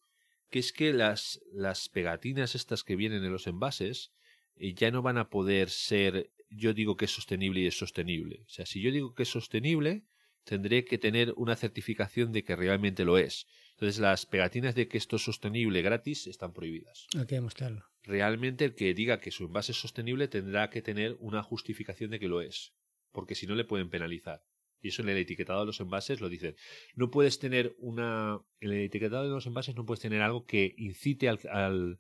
que 0.50 0.58
es 0.58 0.74
que 0.74 0.92
las, 0.92 1.40
las 1.52 1.88
pegatinas 1.88 2.56
estas 2.56 2.84
que 2.84 2.96
vienen 2.96 3.24
en 3.24 3.32
los 3.32 3.46
envases 3.46 4.12
eh, 4.56 4.74
ya 4.74 4.90
no 4.90 5.04
van 5.04 5.20
a 5.20 5.30
poder 5.30 5.70
ser, 5.70 6.32
yo 6.50 6.74
digo 6.74 6.98
que 6.98 7.06
es 7.06 7.12
sostenible 7.12 7.60
y 7.60 7.68
es 7.68 7.78
sostenible. 7.78 8.42
O 8.48 8.50
sea, 8.50 8.66
si 8.66 8.82
yo 8.82 8.92
digo 8.92 9.14
que 9.14 9.24
es 9.24 9.30
sostenible, 9.30 10.04
tendré 10.46 10.86
que 10.86 10.98
tener 10.98 11.34
una 11.36 11.56
certificación 11.56 12.32
de 12.32 12.44
que 12.44 12.56
realmente 12.56 13.04
lo 13.04 13.18
es. 13.18 13.48
Entonces 13.72 14.00
las 14.00 14.26
pegatinas 14.26 14.76
de 14.76 14.88
que 14.88 14.98
esto 14.98 15.18
es 15.18 15.24
sostenible 15.24 15.82
gratis 15.82 16.28
están 16.28 16.54
prohibidas. 16.54 17.08
Hay 17.18 17.26
que 17.26 17.36
demostrarlo. 17.36 17.84
Realmente 18.04 18.64
el 18.64 18.76
que 18.76 18.94
diga 18.94 19.20
que 19.20 19.32
su 19.32 19.46
envase 19.46 19.74
es 19.74 19.80
sostenible 19.80 20.28
tendrá 20.30 20.70
que 20.70 20.82
tener 20.82 21.18
una 21.20 21.44
justificación 21.44 22.12
de 22.12 22.20
que 22.20 22.30
lo 22.30 22.42
es, 22.42 22.74
porque 23.12 23.36
si 23.36 23.48
no 23.48 23.56
le 23.56 23.66
pueden 23.66 23.90
penalizar. 23.90 24.44
Y 24.82 24.90
eso 24.90 25.02
en 25.02 25.10
el 25.10 25.18
etiquetado 25.18 25.62
de 25.62 25.66
los 25.66 25.80
envases 25.80 26.22
lo 26.22 26.30
dicen. 26.30 26.56
No 26.94 27.10
puedes 27.10 27.40
tener 27.40 27.76
una... 27.80 28.40
En 28.60 28.72
el 28.72 28.82
etiquetado 28.82 29.24
de 29.24 29.30
los 29.30 29.48
envases 29.48 29.76
no 29.76 29.84
puedes 29.84 30.02
tener 30.02 30.22
algo 30.22 30.46
que 30.46 30.76
incite 30.78 31.28
al, 31.28 31.40
al 31.50 32.00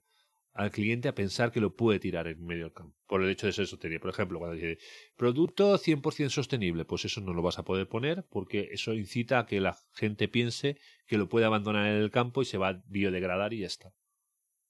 cliente 0.71 1.07
a 1.07 1.15
pensar 1.15 1.51
que 1.51 1.59
lo 1.59 1.75
puede 1.75 1.99
tirar 1.99 2.27
en 2.27 2.43
medio 2.45 2.63
del 2.63 2.73
campo, 2.73 2.95
por 3.07 3.21
el 3.21 3.29
hecho 3.29 3.47
de 3.47 3.53
ser 3.53 3.67
sostenible. 3.67 3.99
Por 3.99 4.09
ejemplo, 4.09 4.39
cuando 4.39 4.55
dice 4.55 4.77
producto 5.15 5.77
100% 5.77 6.29
sostenible, 6.29 6.85
pues 6.85 7.05
eso 7.05 7.21
no 7.21 7.33
lo 7.33 7.41
vas 7.41 7.59
a 7.59 7.63
poder 7.63 7.87
poner 7.87 8.25
porque 8.29 8.69
eso 8.71 8.93
incita 8.93 9.39
a 9.39 9.45
que 9.45 9.59
la 9.59 9.77
gente 9.93 10.27
piense 10.27 10.77
que 11.07 11.17
lo 11.17 11.27
puede 11.27 11.45
abandonar 11.45 11.87
en 11.87 11.97
el 11.97 12.11
campo 12.11 12.41
y 12.41 12.45
se 12.45 12.57
va 12.57 12.69
a 12.69 12.83
biodegradar 12.87 13.53
y 13.53 13.59
ya 13.59 13.67
está. 13.67 13.93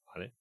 ¿Vale? 0.08 0.34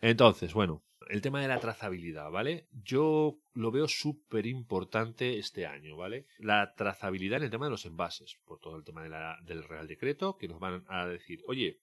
Entonces, 0.00 0.54
bueno, 0.54 0.84
el 1.10 1.20
tema 1.20 1.42
de 1.42 1.48
la 1.48 1.60
trazabilidad, 1.60 2.30
¿vale? 2.30 2.68
Yo 2.72 3.38
lo 3.52 3.70
veo 3.70 3.88
súper 3.88 4.46
importante 4.46 5.38
este 5.38 5.66
año, 5.66 5.96
¿vale? 5.96 6.26
La 6.38 6.74
trazabilidad 6.74 7.38
en 7.38 7.44
el 7.44 7.50
tema 7.50 7.66
de 7.66 7.72
los 7.72 7.84
envases, 7.84 8.38
por 8.44 8.58
todo 8.58 8.76
el 8.76 8.84
tema 8.84 9.02
del 9.42 9.64
Real 9.64 9.86
Decreto, 9.86 10.38
que 10.38 10.48
nos 10.48 10.58
van 10.58 10.84
a 10.88 11.06
decir, 11.06 11.40
oye, 11.46 11.80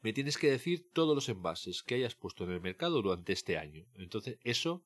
me 0.00 0.12
tienes 0.12 0.38
que 0.38 0.50
decir 0.50 0.90
todos 0.92 1.14
los 1.14 1.28
envases 1.28 1.82
que 1.82 1.96
hayas 1.96 2.14
puesto 2.14 2.44
en 2.44 2.50
el 2.50 2.60
mercado 2.60 3.02
durante 3.02 3.32
este 3.32 3.58
año. 3.58 3.86
Entonces, 3.94 4.38
eso 4.42 4.84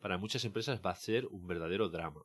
para 0.00 0.18
muchas 0.18 0.44
empresas 0.44 0.80
va 0.84 0.90
a 0.90 0.96
ser 0.96 1.26
un 1.26 1.46
verdadero 1.46 1.88
drama. 1.88 2.22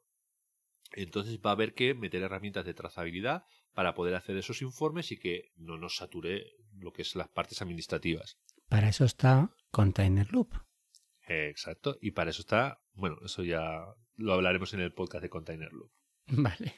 Entonces 0.93 1.39
va 1.39 1.51
a 1.51 1.53
haber 1.53 1.73
que 1.73 1.93
meter 1.93 2.21
herramientas 2.21 2.65
de 2.65 2.73
trazabilidad 2.73 3.45
para 3.73 3.93
poder 3.93 4.15
hacer 4.15 4.35
esos 4.37 4.61
informes 4.61 5.11
y 5.11 5.17
que 5.17 5.51
no 5.55 5.77
nos 5.77 5.95
sature 5.95 6.45
lo 6.77 6.91
que 6.91 7.01
es 7.01 7.15
las 7.15 7.29
partes 7.29 7.61
administrativas. 7.61 8.37
Para 8.67 8.89
eso 8.89 9.05
está 9.05 9.55
Container 9.71 10.31
Loop. 10.31 10.53
exacto, 11.27 11.97
y 12.01 12.11
para 12.11 12.31
eso 12.31 12.41
está, 12.41 12.81
bueno, 12.93 13.17
eso 13.23 13.43
ya 13.43 13.85
lo 14.15 14.33
hablaremos 14.33 14.73
en 14.73 14.81
el 14.81 14.93
podcast 14.93 15.23
de 15.23 15.29
Container 15.29 15.71
Loop. 15.71 15.91
Vale. 16.27 16.75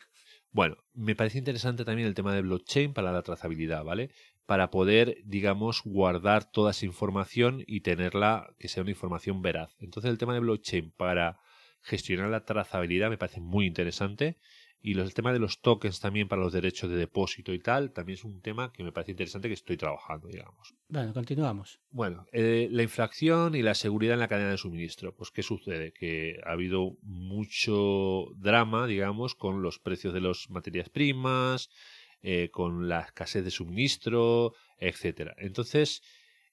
Bueno, 0.53 0.77
me 0.93 1.15
parece 1.15 1.39
interesante 1.39 1.83
también 1.83 2.07
el 2.07 2.13
tema 2.13 2.33
de 2.33 2.43
blockchain 2.43 2.93
para 2.93 3.11
la 3.11 3.23
trazabilidad, 3.23 3.83
¿vale? 3.83 4.11
Para 4.45 4.69
poder, 4.69 5.17
digamos, 5.25 5.81
guardar 5.83 6.49
toda 6.51 6.71
esa 6.71 6.85
información 6.85 7.63
y 7.65 7.81
tenerla 7.81 8.53
que 8.59 8.67
sea 8.67 8.83
una 8.83 8.91
información 8.91 9.41
veraz. 9.41 9.75
Entonces 9.79 10.11
el 10.11 10.19
tema 10.19 10.35
de 10.35 10.41
blockchain 10.41 10.91
para 10.91 11.39
gestionar 11.81 12.29
la 12.29 12.45
trazabilidad 12.45 13.09
me 13.09 13.17
parece 13.17 13.41
muy 13.41 13.65
interesante 13.65 14.37
y 14.85 14.99
el 14.99 15.13
tema 15.13 15.31
de 15.31 15.39
los 15.39 15.61
tokens 15.61 16.01
también 16.01 16.27
para 16.27 16.41
los 16.41 16.51
derechos 16.51 16.89
de 16.89 16.97
depósito 16.97 17.53
y 17.53 17.59
tal, 17.59 17.93
también 17.93 18.15
es 18.17 18.25
un 18.25 18.41
tema 18.41 18.73
que 18.73 18.83
me 18.83 18.91
parece 18.91 19.11
interesante 19.11 19.47
que 19.47 19.53
estoy 19.53 19.77
trabajando, 19.77 20.27
digamos. 20.27 20.75
Bueno, 20.89 21.13
continuamos. 21.13 21.79
Bueno, 21.89 22.25
eh, 22.33 22.67
la 22.69 22.83
inflación 22.83 23.55
y 23.55 23.61
la 23.61 23.75
seguridad 23.75 24.15
en 24.15 24.19
la 24.19 24.27
cadena 24.27 24.51
de 24.51 24.57
suministro. 24.57 25.15
Pues, 25.15 25.31
¿qué 25.31 25.41
sucede? 25.41 25.93
Que 25.93 26.37
ha 26.45 26.51
habido 26.51 26.97
mucho 27.01 28.25
drama, 28.35 28.85
digamos, 28.85 29.35
con 29.35 29.61
los 29.61 29.79
precios 29.79 30.13
de 30.13 30.19
las 30.19 30.49
materias 30.49 30.89
primas, 30.89 31.69
eh, 32.21 32.49
con 32.51 32.89
la 32.89 32.99
escasez 32.99 33.45
de 33.45 33.51
suministro, 33.51 34.53
etcétera. 34.79 35.33
Entonces, 35.37 36.01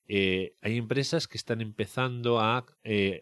eh, 0.07 0.55
hay 0.63 0.77
empresas 0.77 1.27
que 1.27 1.37
están 1.37 1.61
empezando 1.61 2.39
a, 2.39 2.65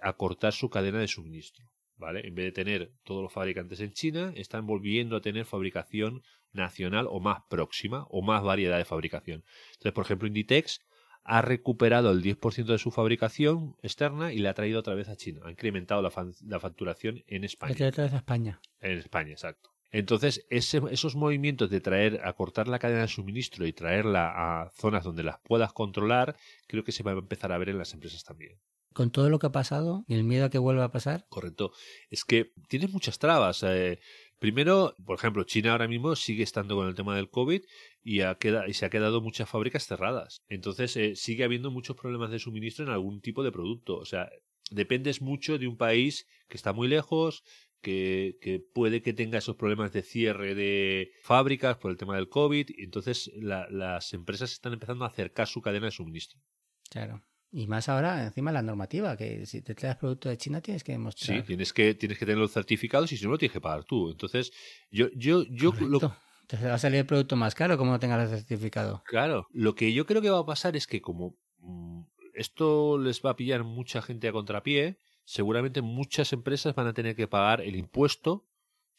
a 0.02 0.12
cortar 0.18 0.52
su 0.52 0.68
cadena 0.68 1.00
de 1.00 1.08
suministro. 1.08 1.67
¿Vale? 1.98 2.26
En 2.26 2.34
vez 2.34 2.46
de 2.46 2.52
tener 2.52 2.92
todos 3.04 3.22
los 3.22 3.32
fabricantes 3.32 3.80
en 3.80 3.92
China, 3.92 4.32
están 4.36 4.66
volviendo 4.66 5.16
a 5.16 5.20
tener 5.20 5.44
fabricación 5.44 6.22
nacional 6.52 7.06
o 7.10 7.20
más 7.20 7.42
próxima 7.50 8.06
o 8.08 8.22
más 8.22 8.42
variedad 8.42 8.78
de 8.78 8.84
fabricación. 8.84 9.44
Entonces, 9.72 9.92
por 9.92 10.04
ejemplo, 10.04 10.28
Inditex 10.28 10.80
ha 11.24 11.42
recuperado 11.42 12.10
el 12.10 12.22
10% 12.22 12.64
de 12.64 12.78
su 12.78 12.90
fabricación 12.90 13.76
externa 13.82 14.32
y 14.32 14.38
la 14.38 14.50
ha 14.50 14.54
traído 14.54 14.80
otra 14.80 14.94
vez 14.94 15.08
a 15.08 15.16
China. 15.16 15.42
Ha 15.44 15.50
incrementado 15.50 16.00
la, 16.00 16.10
facturación 16.60 17.22
en 17.26 17.44
España. 17.44 17.74
La 17.78 17.88
otra 17.88 18.04
vez 18.04 18.14
a 18.14 18.18
España. 18.18 18.60
En 18.80 18.92
España, 18.92 19.32
exacto. 19.32 19.70
Entonces, 19.90 20.46
esos 20.50 21.16
movimientos 21.16 21.70
de 21.70 21.80
traer, 21.80 22.20
a 22.24 22.32
cortar 22.34 22.68
la 22.68 22.78
cadena 22.78 23.02
de 23.02 23.08
suministro 23.08 23.66
y 23.66 23.72
traerla 23.72 24.32
a 24.62 24.70
zonas 24.70 25.04
donde 25.04 25.22
las 25.22 25.38
puedas 25.40 25.72
controlar, 25.72 26.36
creo 26.66 26.84
que 26.84 26.92
se 26.92 27.02
va 27.02 27.12
a 27.12 27.18
empezar 27.18 27.52
a 27.52 27.58
ver 27.58 27.70
en 27.70 27.78
las 27.78 27.92
empresas 27.94 28.22
también 28.24 28.58
con 28.92 29.10
todo 29.10 29.30
lo 29.30 29.38
que 29.38 29.46
ha 29.46 29.52
pasado 29.52 30.04
y 30.08 30.14
el 30.14 30.24
miedo 30.24 30.46
a 30.46 30.50
que 30.50 30.58
vuelva 30.58 30.84
a 30.84 30.90
pasar? 30.90 31.26
Correcto. 31.28 31.72
Es 32.10 32.24
que 32.24 32.52
tienes 32.68 32.90
muchas 32.90 33.18
trabas. 33.18 33.62
Eh, 33.62 34.00
primero, 34.38 34.94
por 35.04 35.18
ejemplo, 35.18 35.44
China 35.44 35.72
ahora 35.72 35.88
mismo 35.88 36.16
sigue 36.16 36.42
estando 36.42 36.76
con 36.76 36.88
el 36.88 36.94
tema 36.94 37.14
del 37.16 37.30
COVID 37.30 37.62
y, 38.02 38.20
ha 38.20 38.38
y 38.66 38.74
se 38.74 38.86
ha 38.86 38.90
quedado 38.90 39.20
muchas 39.20 39.48
fábricas 39.48 39.86
cerradas. 39.86 40.42
Entonces, 40.48 40.96
eh, 40.96 41.16
sigue 41.16 41.44
habiendo 41.44 41.70
muchos 41.70 41.96
problemas 41.96 42.30
de 42.30 42.38
suministro 42.38 42.84
en 42.84 42.90
algún 42.90 43.20
tipo 43.20 43.44
de 43.44 43.52
producto. 43.52 43.96
O 43.96 44.04
sea, 44.04 44.30
dependes 44.70 45.22
mucho 45.22 45.58
de 45.58 45.68
un 45.68 45.76
país 45.76 46.26
que 46.48 46.56
está 46.56 46.72
muy 46.72 46.88
lejos, 46.88 47.44
que, 47.80 48.36
que, 48.40 48.58
puede 48.58 49.02
que 49.02 49.12
tenga 49.12 49.38
esos 49.38 49.56
problemas 49.56 49.92
de 49.92 50.02
cierre 50.02 50.54
de 50.54 51.12
fábricas 51.22 51.76
por 51.76 51.90
el 51.90 51.96
tema 51.96 52.16
del 52.16 52.28
COVID. 52.28 52.70
Entonces 52.78 53.30
las 53.36 54.12
empresas 54.12 54.52
están 54.52 54.72
empezando 54.72 55.04
a 55.04 55.08
acercar 55.08 55.46
su 55.46 55.60
cadena 55.62 55.86
de 55.86 55.92
suministro. 55.92 56.40
Claro. 56.90 57.22
Y 57.50 57.66
más 57.66 57.88
ahora, 57.88 58.24
encima 58.24 58.52
la 58.52 58.62
normativa, 58.62 59.16
que 59.16 59.46
si 59.46 59.62
te 59.62 59.74
traes 59.74 59.96
producto 59.96 60.28
de 60.28 60.36
China 60.36 60.60
tienes 60.60 60.84
que 60.84 60.92
demostrar. 60.92 61.38
Sí, 61.38 61.46
tienes 61.46 61.72
que, 61.72 61.94
tienes 61.94 62.18
que 62.18 62.26
tener 62.26 62.38
los 62.38 62.52
certificados 62.52 63.10
y 63.12 63.16
si 63.16 63.24
no 63.24 63.30
lo 63.30 63.38
tienes 63.38 63.54
que 63.54 63.60
pagar 63.60 63.84
tú. 63.84 64.10
Entonces, 64.10 64.52
yo, 64.90 65.08
yo, 65.14 65.44
yo 65.44 65.72
lo, 65.72 65.98
va 66.00 66.74
a 66.74 66.78
salir 66.78 67.00
el 67.00 67.06
producto 67.06 67.36
más 67.36 67.54
caro 67.54 67.78
como 67.78 67.92
no 67.92 67.98
tengas 67.98 68.30
el 68.30 68.38
certificado. 68.38 69.02
Claro, 69.06 69.46
lo 69.52 69.74
que 69.74 69.92
yo 69.92 70.06
creo 70.06 70.20
que 70.20 70.30
va 70.30 70.40
a 70.40 70.46
pasar 70.46 70.76
es 70.76 70.86
que 70.86 71.00
como 71.00 71.36
mm, 71.60 72.02
esto 72.34 72.98
les 72.98 73.22
va 73.24 73.30
a 73.30 73.36
pillar 73.36 73.64
mucha 73.64 74.02
gente 74.02 74.28
a 74.28 74.32
contrapié, 74.32 74.98
seguramente 75.24 75.82
muchas 75.82 76.32
empresas 76.32 76.74
van 76.74 76.86
a 76.86 76.94
tener 76.94 77.16
que 77.16 77.28
pagar 77.28 77.60
el 77.60 77.76
impuesto 77.76 78.47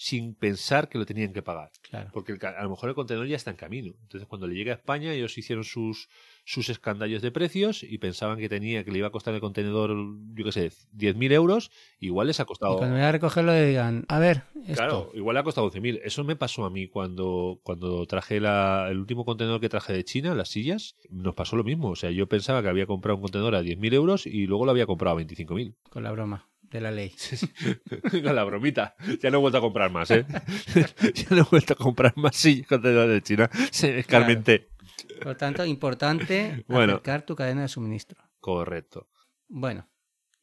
sin 0.01 0.33
pensar 0.33 0.87
que 0.87 0.97
lo 0.97 1.05
tenían 1.05 1.33
que 1.33 1.41
pagar. 1.41 1.71
Claro. 1.81 2.09
Porque 2.13 2.31
el 2.31 2.39
a 2.45 2.63
lo 2.63 2.69
mejor 2.69 2.87
el 2.87 2.95
contenedor 2.95 3.27
ya 3.27 3.35
está 3.35 3.51
en 3.51 3.57
camino. 3.57 3.93
Entonces, 4.03 4.29
cuando 4.29 4.47
le 4.47 4.55
llegue 4.55 4.71
a 4.71 4.75
España, 4.75 5.11
ellos 5.11 5.37
hicieron 5.37 5.65
sus, 5.65 6.07
sus 6.45 6.69
escandallos 6.69 7.21
de 7.21 7.31
precios 7.31 7.83
y 7.83 7.97
pensaban 7.97 8.37
que 8.39 8.47
tenía 8.47 8.85
que 8.85 8.91
le 8.91 8.99
iba 8.99 9.07
a 9.07 9.11
costar 9.11 9.33
el 9.33 9.41
contenedor, 9.41 9.93
yo 10.35 10.45
qué 10.45 10.53
sé, 10.53 10.71
10.000 10.95 11.33
euros. 11.33 11.69
Igual 11.99 12.27
les 12.27 12.39
ha 12.39 12.43
Y 12.43 12.45
costado. 12.45 12.77
cuando 12.77 12.95
voy 12.95 13.03
a 13.03 13.11
recogerlo 13.11 13.51
le 13.51 13.67
digan, 13.67 14.05
a 14.07 14.19
ver, 14.19 14.43
esto. 14.61 14.73
Claro, 14.75 15.11
igual 15.15 15.33
le 15.33 15.41
ha 15.41 15.43
costado 15.43 15.69
11.000. 15.69 15.99
Eso 16.05 16.23
me 16.23 16.37
pasó 16.37 16.63
a 16.63 16.69
mí 16.69 16.87
cuando, 16.87 17.59
cuando 17.63 18.05
traje 18.05 18.39
la, 18.39 18.87
el 18.89 18.99
último 18.99 19.25
contenedor 19.25 19.59
que 19.59 19.67
traje 19.67 19.91
de 19.91 20.05
China, 20.05 20.33
las 20.33 20.47
sillas. 20.47 20.95
Nos 21.09 21.35
pasó 21.35 21.57
lo 21.57 21.65
mismo. 21.65 21.89
O 21.89 21.95
sea, 21.97 22.09
yo 22.09 22.25
pensaba 22.29 22.61
que 22.61 22.69
había 22.69 22.85
comprado 22.85 23.17
un 23.17 23.23
contenedor 23.23 23.53
a 23.53 23.61
10.000 23.61 23.93
euros 23.93 24.25
y 24.25 24.47
luego 24.47 24.63
lo 24.63 24.71
había 24.71 24.85
comprado 24.85 25.17
a 25.17 25.21
25.000. 25.21 25.75
Con 25.89 26.03
la 26.03 26.11
broma 26.13 26.48
de 26.71 26.81
la 26.81 26.91
ley. 26.91 27.11
Con 28.11 28.35
la 28.35 28.43
bromita. 28.43 28.95
Ya 29.21 29.29
no 29.31 29.37
he 29.37 29.41
vuelto 29.41 29.57
a 29.57 29.61
comprar 29.61 29.91
más, 29.91 30.11
¿eh? 30.11 30.25
ya 31.13 31.27
no 31.31 31.37
he 31.37 31.45
vuelto 31.49 31.73
a 31.73 31.75
comprar 31.75 32.15
más 32.17 32.35
sillas 32.35 32.81
de 32.81 33.21
China. 33.23 33.49
Se 33.71 33.99
escarmenté. 33.99 34.69
Por 35.17 35.27
lo 35.27 35.37
tanto, 35.37 35.65
importante 35.65 36.63
Bueno. 36.67 36.93
acercar 36.93 37.23
tu 37.25 37.35
cadena 37.35 37.63
de 37.63 37.67
suministro. 37.67 38.21
Correcto. 38.39 39.09
Bueno, 39.47 39.89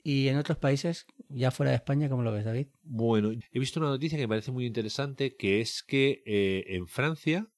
y 0.03 0.29
en 0.29 0.37
otros 0.39 0.59
países, 0.59 1.07
ya 1.29 1.51
fuera 1.51 1.71
de 1.71 1.77
España, 1.77 2.09
¿cómo 2.09 2.23
lo 2.23 2.33
ves, 2.33 2.45
David? 2.45 2.69
Bueno, 2.83 3.31
he 3.33 3.59
visto 3.59 3.81
una 3.81 3.89
noticia 3.89 4.17
que 4.19 4.25
me 4.25 4.29
parece 4.29 4.53
muy 4.53 4.67
interesante, 4.67 5.37
que 5.37 5.61
es 5.61 5.83
que 5.83 6.23
eh, 6.27 6.65
en 6.69 6.87
Francia 6.87 7.49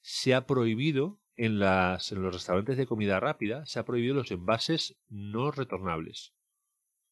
se 0.00 0.34
ha 0.34 0.46
prohibido 0.46 1.20
en, 1.36 1.58
las, 1.58 2.12
en 2.12 2.22
los 2.22 2.34
restaurantes 2.34 2.76
de 2.76 2.86
comida 2.86 3.20
rápida, 3.20 3.64
se 3.66 3.78
ha 3.78 3.84
prohibido 3.84 4.14
los 4.14 4.30
envases 4.30 4.96
no 5.08 5.50
retornables. 5.50 6.34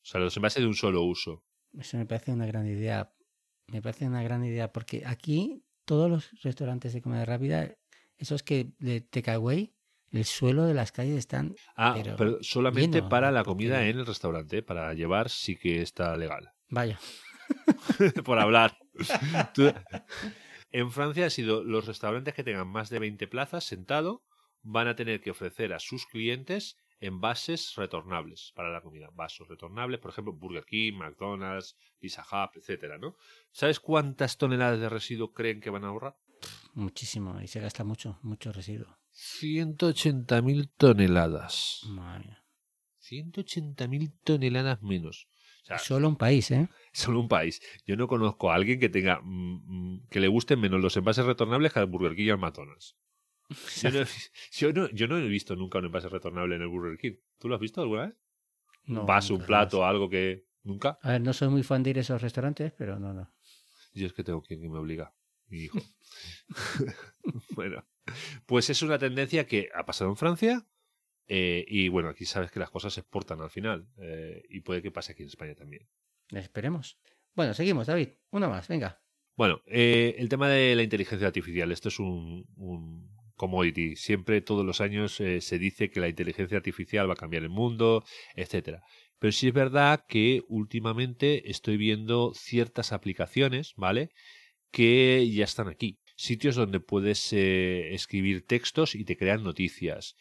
O 0.06 0.08
sea, 0.08 0.20
los 0.20 0.36
envases 0.36 0.62
de 0.62 0.68
un 0.68 0.74
solo 0.74 1.02
uso. 1.02 1.42
Eso 1.76 1.96
me 1.96 2.06
parece 2.06 2.30
una 2.32 2.46
gran 2.46 2.64
idea. 2.66 3.12
Me 3.66 3.82
parece 3.82 4.06
una 4.06 4.22
gran 4.22 4.44
idea 4.44 4.72
porque 4.72 5.02
aquí 5.04 5.64
todos 5.84 6.08
los 6.08 6.30
restaurantes 6.42 6.92
de 6.92 7.02
comida 7.02 7.24
rápida, 7.24 7.74
esos 8.16 8.44
que 8.44 8.70
de 8.78 9.00
takeaway, 9.00 9.74
el 10.12 10.24
suelo 10.24 10.64
de 10.64 10.74
las 10.74 10.92
calles 10.92 11.16
están... 11.18 11.56
Ah, 11.74 11.94
Pero 11.96 12.14
pero, 12.16 12.38
solamente 12.42 12.98
lleno, 12.98 13.08
para 13.08 13.32
la 13.32 13.40
porque- 13.42 13.48
comida 13.64 13.88
en 13.88 13.98
el 13.98 14.06
restaurante, 14.06 14.62
para 14.62 14.94
llevar 14.94 15.28
sí 15.28 15.56
que 15.56 15.82
está 15.82 16.16
legal. 16.16 16.52
Vaya, 16.68 17.00
Por 18.24 18.38
hablar. 18.38 18.78
Tú- 19.54 19.72
En 20.70 20.90
Francia 20.92 21.26
ha 21.26 21.30
sido 21.30 21.64
los 21.64 21.86
restaurantes 21.86 22.32
que 22.34 22.44
tengan 22.44 22.68
más 22.68 22.90
de 22.90 22.98
20 23.00 23.26
plazas 23.28 23.64
sentado 23.64 24.24
van 24.62 24.86
a 24.88 24.94
tener 24.96 25.20
que 25.20 25.30
ofrecer 25.32 25.72
a 25.72 25.78
sus 25.80 26.06
clientes 26.06 26.76
envases 27.00 27.74
retornables 27.76 28.52
para 28.54 28.70
la 28.70 28.80
comida. 28.80 29.08
Vasos 29.12 29.48
retornables, 29.48 30.00
por 30.00 30.10
ejemplo, 30.10 30.32
Burger 30.32 30.64
King, 30.64 30.94
McDonald's, 30.94 31.76
Pizza 31.98 32.22
Hut, 32.22 32.56
etcétera, 32.56 32.98
¿no? 32.98 33.16
¿Sabes 33.52 33.80
cuántas 33.80 34.38
toneladas 34.38 34.80
de 34.80 34.88
residuo 34.88 35.32
creen 35.32 35.60
que 35.60 35.70
van 35.70 35.84
a 35.84 35.88
ahorrar? 35.88 36.16
muchísimo. 36.76 37.40
Y 37.40 37.48
se 37.48 37.60
gasta 37.60 37.82
mucho, 37.84 38.18
mucho 38.22 38.52
residuo. 38.52 38.98
180.000 39.14 40.70
toneladas. 40.76 41.80
Madre 41.88 42.26
mía. 42.26 42.44
180.000 43.00 44.12
toneladas 44.22 44.82
menos. 44.82 45.26
O 45.62 45.66
sea, 45.66 45.78
Solo 45.78 46.08
un 46.08 46.16
país, 46.16 46.50
¿eh? 46.50 46.68
solo 46.92 47.20
un 47.20 47.28
país. 47.28 47.60
Yo 47.86 47.96
no 47.96 48.06
conozco 48.06 48.50
a 48.50 48.54
alguien 48.54 48.78
que 48.78 48.88
tenga 48.88 49.20
mm, 49.22 49.94
mm, 49.94 50.06
que 50.08 50.20
le 50.20 50.28
gusten 50.28 50.60
menos 50.60 50.80
los 50.80 50.96
envases 50.96 51.24
retornables 51.24 51.72
que 51.72 51.80
al 51.80 51.86
Burger 51.86 52.14
King 52.14 52.26
y 52.26 52.30
al 52.30 52.38
McDonald's. 52.38 52.96
Yo 53.82 53.90
no, 53.90 54.00
yo, 54.52 54.72
no, 54.72 54.90
yo 54.90 55.06
no 55.06 55.18
he 55.18 55.28
visto 55.28 55.56
nunca 55.56 55.78
un 55.78 55.86
envase 55.86 56.08
retornable 56.08 56.56
en 56.56 56.62
el 56.62 56.68
Burger 56.68 56.98
King. 56.98 57.16
¿Tú 57.38 57.48
lo 57.48 57.54
has 57.54 57.60
visto 57.60 57.80
alguna 57.80 58.06
vez? 58.06 58.16
No, 58.86 59.00
un 59.00 59.06
vaso, 59.06 59.34
un 59.34 59.44
plato, 59.44 59.84
algo 59.84 60.08
que 60.08 60.46
nunca. 60.62 60.98
A 61.02 61.12
ver, 61.12 61.20
no 61.20 61.32
soy 61.32 61.48
muy 61.48 61.62
fan 61.62 61.82
de 61.82 61.90
ir 61.90 61.98
a 61.98 62.00
esos 62.00 62.22
restaurantes, 62.22 62.72
pero 62.72 62.98
no, 62.98 63.12
no. 63.12 63.32
Yo 63.92 64.06
es 64.06 64.12
que 64.12 64.24
tengo 64.24 64.42
quien 64.42 64.60
me 64.60 64.78
obliga, 64.78 65.14
mi 65.48 65.64
hijo. 65.64 65.78
bueno, 67.56 67.86
pues 68.46 68.70
es 68.70 68.82
una 68.82 68.98
tendencia 68.98 69.46
que 69.46 69.70
ha 69.74 69.84
pasado 69.84 70.10
en 70.10 70.16
Francia 70.16 70.66
eh, 71.28 71.64
y 71.66 71.88
bueno, 71.88 72.08
aquí 72.08 72.24
sabes 72.24 72.50
que 72.50 72.60
las 72.60 72.70
cosas 72.70 72.94
se 72.94 73.00
exportan 73.00 73.40
al 73.40 73.50
final 73.50 73.88
eh, 73.98 74.42
y 74.48 74.60
puede 74.60 74.82
que 74.82 74.90
pase 74.90 75.12
aquí 75.12 75.22
en 75.22 75.28
España 75.28 75.54
también. 75.54 75.88
Esperemos. 76.28 76.98
Bueno, 77.34 77.54
seguimos, 77.54 77.86
David. 77.86 78.10
Uno 78.30 78.48
más, 78.48 78.68
venga. 78.68 79.02
Bueno, 79.36 79.60
eh, 79.66 80.14
el 80.18 80.28
tema 80.28 80.48
de 80.48 80.74
la 80.74 80.82
inteligencia 80.82 81.26
artificial, 81.26 81.70
esto 81.72 81.88
es 81.88 81.98
un, 81.98 82.46
un 82.56 83.15
commodity. 83.36 83.96
Siempre, 83.96 84.40
todos 84.40 84.64
los 84.64 84.80
años, 84.80 85.20
eh, 85.20 85.40
se 85.40 85.58
dice 85.58 85.90
que 85.90 86.00
la 86.00 86.08
inteligencia 86.08 86.56
artificial 86.56 87.08
va 87.08 87.14
a 87.14 87.16
cambiar 87.16 87.42
el 87.42 87.50
mundo, 87.50 88.04
etcétera. 88.34 88.82
Pero 89.18 89.32
sí 89.32 89.48
es 89.48 89.54
verdad 89.54 90.04
que 90.08 90.42
últimamente 90.48 91.50
estoy 91.50 91.76
viendo 91.76 92.32
ciertas 92.34 92.92
aplicaciones, 92.92 93.72
¿vale? 93.76 94.10
Que 94.70 95.28
ya 95.30 95.44
están 95.44 95.68
aquí. 95.68 95.98
Sitios 96.16 96.56
donde 96.56 96.80
puedes 96.80 97.32
eh, 97.32 97.94
escribir 97.94 98.46
textos 98.46 98.94
y 98.94 99.04
te 99.04 99.16
crean 99.16 99.42
noticias. 99.42 100.16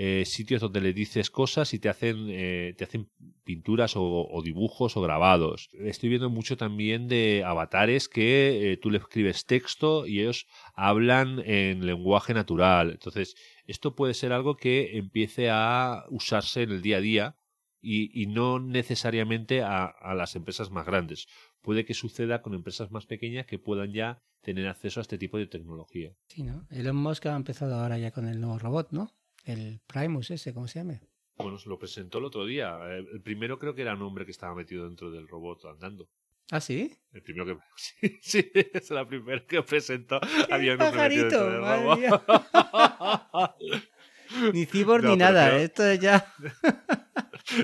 Eh, 0.00 0.26
sitios 0.26 0.60
donde 0.60 0.80
le 0.80 0.92
dices 0.92 1.28
cosas 1.28 1.74
y 1.74 1.80
te 1.80 1.88
hacen, 1.88 2.28
eh, 2.28 2.72
te 2.78 2.84
hacen 2.84 3.10
pinturas 3.42 3.94
o, 3.96 4.40
dibujos 4.44 4.96
o 4.96 5.02
grabados. 5.02 5.70
Estoy 5.72 6.08
viendo 6.08 6.30
mucho 6.30 6.56
también 6.56 7.08
de 7.08 7.42
avatares 7.44 8.08
que 8.08 8.74
eh, 8.74 8.76
tú 8.76 8.92
le 8.92 8.98
escribes 8.98 9.44
texto 9.44 10.06
y 10.06 10.20
ellos 10.20 10.46
hablan 10.76 11.42
en 11.44 11.84
lenguaje 11.84 12.32
natural. 12.32 12.92
Entonces, 12.92 13.34
esto 13.66 13.96
puede 13.96 14.14
ser 14.14 14.32
algo 14.32 14.56
que 14.56 14.98
empiece 14.98 15.50
a 15.50 16.04
usarse 16.10 16.62
en 16.62 16.70
el 16.70 16.80
día 16.80 16.98
a 16.98 17.00
día 17.00 17.36
y, 17.80 18.22
y 18.22 18.26
no 18.26 18.60
necesariamente 18.60 19.62
a, 19.62 19.86
a 19.86 20.14
las 20.14 20.36
empresas 20.36 20.70
más 20.70 20.86
grandes. 20.86 21.26
Puede 21.60 21.84
que 21.84 21.94
suceda 21.94 22.40
con 22.40 22.54
empresas 22.54 22.92
más 22.92 23.06
pequeñas 23.06 23.46
que 23.46 23.58
puedan 23.58 23.92
ya 23.92 24.22
tener 24.42 24.68
acceso 24.68 25.00
a 25.00 25.02
este 25.02 25.18
tipo 25.18 25.38
de 25.38 25.48
tecnología. 25.48 26.12
Sí, 26.28 26.44
¿no? 26.44 26.68
Elon 26.70 26.94
Musk 26.94 27.26
ha 27.26 27.34
empezado 27.34 27.74
ahora 27.74 27.98
ya 27.98 28.12
con 28.12 28.28
el 28.28 28.40
nuevo 28.40 28.60
robot, 28.60 28.92
¿no? 28.92 29.17
El 29.48 29.80
Primus 29.86 30.30
ese, 30.30 30.52
¿cómo 30.52 30.68
se 30.68 30.80
llama? 30.80 31.00
Bueno, 31.36 31.56
se 31.58 31.68
lo 31.68 31.78
presentó 31.78 32.18
el 32.18 32.24
otro 32.26 32.44
día. 32.44 32.78
Eh, 32.82 33.04
El 33.14 33.22
primero 33.22 33.58
creo 33.58 33.74
que 33.74 33.82
era 33.82 33.94
un 33.94 34.02
hombre 34.02 34.24
que 34.26 34.30
estaba 34.32 34.54
metido 34.54 34.84
dentro 34.84 35.10
del 35.10 35.26
robot 35.26 35.64
andando. 35.66 36.08
Ah, 36.50 36.60
sí. 36.60 36.94
El 37.12 37.22
primero 37.22 37.46
que. 37.46 37.56
Sí, 37.76 38.18
sí, 38.20 38.50
es 38.54 38.90
la 38.90 39.06
primera 39.08 39.44
que 39.46 39.62
presentó. 39.62 40.20
Había 40.50 40.74
un 40.74 40.82
hombre 40.82 41.08
metido 41.08 41.30
pajarito! 41.30 41.50
dentro 41.50 41.52
del 41.52 41.62
robot. 41.62 43.54
Ni 44.52 44.66
cyborg 44.66 45.04
No, 45.04 45.10
ni 45.12 45.16
nada. 45.16 45.48
creo- 45.48 45.60
Esto 45.60 45.86
es 45.86 46.00
ya. 46.00 46.34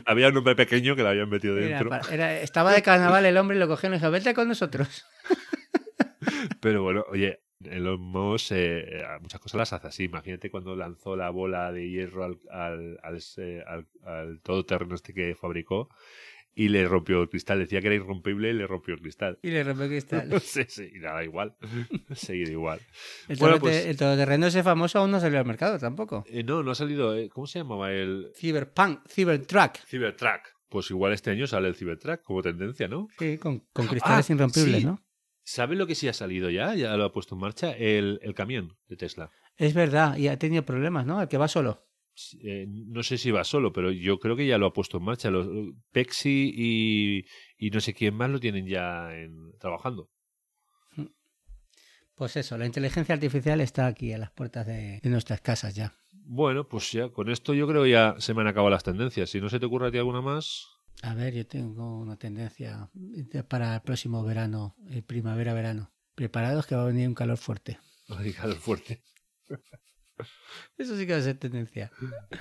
Había 0.07 0.29
un 0.29 0.37
hombre 0.38 0.55
pequeño 0.57 0.97
que 0.97 1.03
lo 1.03 1.09
habían 1.11 1.29
metido 1.29 1.59
Era 1.59 1.79
dentro. 1.81 2.01
era- 2.11 2.40
estaba 2.40 2.73
de 2.73 2.81
carnaval 2.83 3.27
el 3.27 3.37
hombre 3.37 3.59
y 3.59 3.61
lo 3.61 3.68
cogieron 3.68 3.97
y 3.97 3.99
dijo, 4.01 4.11
vete 4.11 4.33
con 4.33 4.49
nosotros. 4.49 5.05
Pero 6.61 6.83
bueno, 6.83 7.05
oye, 7.11 7.42
Elon 7.62 8.01
Musk 8.01 8.53
eh, 8.53 9.03
a 9.09 9.19
muchas 9.21 9.40
cosas 9.40 9.59
las 9.59 9.73
hace 9.73 9.87
así. 9.88 10.05
Imagínate 10.05 10.51
cuando 10.51 10.77
lanzó 10.77 11.17
la 11.17 11.31
bola 11.31 11.73
de 11.73 11.88
hierro 11.88 12.25
al, 12.25 12.38
al, 12.51 12.99
al, 13.03 13.19
eh, 13.38 13.62
al- 13.67 13.87
al 14.05 14.40
todoterreno 14.43 14.95
este 14.95 15.14
que 15.14 15.35
fabricó 15.35 15.88
y 16.57 16.69
le 16.69 16.87
rompió 16.87 17.21
el 17.23 17.29
cristal. 17.29 17.59
Decía 17.59 17.81
que 17.81 17.88
era 17.88 17.97
irrompible 17.97 18.51
y 18.51 18.53
le 18.53 18.67
rompió 18.67 18.95
el 18.95 19.01
cristal. 19.01 19.38
Y 19.43 19.51
le 19.51 19.64
rompió 19.64 19.85
el 19.85 19.90
cristal. 19.90 20.40
sí, 20.43 20.62
sí, 20.69 20.90
y 20.95 20.99
nada, 21.01 21.25
igual. 21.25 21.57
Seguir 22.14 22.49
igual. 22.51 22.81
El, 23.29 23.37
Bueno, 23.38 23.59
pues- 23.59 23.87
el 23.87 23.97
todoterreno 23.97 24.47
ese 24.47 24.62
famoso 24.62 24.99
aún 24.99 25.11
no 25.11 25.21
salió 25.21 25.38
al 25.38 25.47
mercado 25.47 25.79
tampoco. 25.79 26.25
Eh, 26.29 26.43
no, 26.45 26.62
no 26.62 26.71
ha 26.73 26.75
salido. 26.75 27.17
eh, 27.17 27.29
¿Cómo 27.29 27.47
se 27.47 27.59
llamaba 27.61 27.93
el 27.93 28.31
Cyberpunk, 28.37 29.09
Cybertruck. 29.09 29.79
Cybertruck? 29.87 30.43
Pues 30.69 30.90
igual 30.90 31.12
este 31.12 31.31
año 31.31 31.47
sale 31.47 31.69
el 31.69 31.77
Cybertruck 31.77 32.23
como 32.23 32.43
tendencia, 32.43 32.88
¿no? 32.88 33.09
Sí, 33.19 33.38
con, 33.38 33.61
con 33.73 33.87
cristales 33.87 34.29
irrompibles, 34.31 34.81
sí. 34.81 34.87
¿no? 34.87 35.01
¿Sabe 35.44 35.76
lo 35.76 35.87
que 35.87 35.94
sí 35.94 36.09
ha 36.09 36.12
salido 36.12 36.50
ya? 36.50 36.74
Ya 36.74 36.96
lo 36.96 37.04
ha 37.04 37.12
puesto 37.12 37.35
en 37.35 37.40
marcha 37.42 37.72
el, 37.72 38.18
el 38.22 38.35
camión 38.35 38.76
de 38.88 38.96
Tesla. 38.96 39.30
Es 39.57 39.74
verdad, 39.74 40.16
y 40.16 40.28
ha 40.28 40.38
tenido 40.38 40.64
problemas, 40.64 41.07
¿no? 41.07 41.20
El 41.22 41.28
que 41.28 41.38
va 41.38 41.48
solo. 41.48 41.87
Eh, 42.42 42.66
no 42.68 43.02
sé 43.02 43.18
si 43.18 43.30
va 43.30 43.44
solo, 43.44 43.72
pero 43.72 43.90
yo 43.90 44.18
creo 44.18 44.37
que 44.37 44.46
ya 44.46 44.57
lo 44.59 44.66
ha 44.66 44.72
puesto 44.72 44.98
en 44.98 45.04
marcha. 45.04 45.30
Los, 45.30 45.46
Pexi 45.92 46.52
y, 46.57 47.24
y 47.59 47.70
no 47.70 47.80
sé 47.80 47.92
quién 47.92 48.14
más 48.14 48.30
lo 48.30 48.40
tienen 48.40 48.66
ya 48.66 49.14
en- 49.14 49.52
trabajando. 49.59 50.11
Pues 52.14 52.37
eso, 52.37 52.57
la 52.57 52.66
inteligencia 52.66 53.14
artificial 53.14 53.61
está 53.61 53.87
aquí 53.87 54.12
a 54.12 54.18
las 54.18 54.30
puertas 54.30 54.66
de, 54.66 55.00
de 55.02 55.11
nuestras 55.11 55.40
casas 55.40 55.74
ya. 55.74 55.92
Bueno, 56.26 56.68
pues 56.68 56.90
ya 56.92 57.09
con 57.11 57.28
esto 57.28 57.54
yo 57.54 57.66
creo 57.66 57.87
ya 57.87 58.14
se 58.18 58.35
me 58.35 58.40
han 58.42 58.46
acabado 58.46 58.70
las 58.70 58.85
tendencias. 58.85 59.30
Si 59.30 59.40
no 59.40 59.48
se 59.48 59.59
te 59.59 59.66
ocurre 59.66 59.88
a 59.88 59.90
ti 59.90 59.98
alguna 59.98 60.20
más, 60.22 60.68
A 61.02 61.14
ver, 61.14 61.35
yo 61.35 61.46
tengo 61.46 61.98
una 61.98 62.16
tendencia 62.16 62.90
para 63.48 63.74
el 63.76 63.83
próximo 63.83 64.22
verano, 64.24 64.74
primavera-verano. 65.07 65.92
Preparados 66.14 66.66
que 66.66 66.74
va 66.76 66.83
a 66.83 66.87
venir 66.87 67.09
un 67.09 67.14
calor 67.14 67.37
fuerte. 67.37 67.78
radical 68.09 68.54
fuerte. 68.54 69.02
Eso 70.78 70.96
sí 70.96 71.07
que 71.07 71.12
va 71.12 71.18
a 71.18 71.22
ser 71.22 71.37
tendencia. 71.38 71.90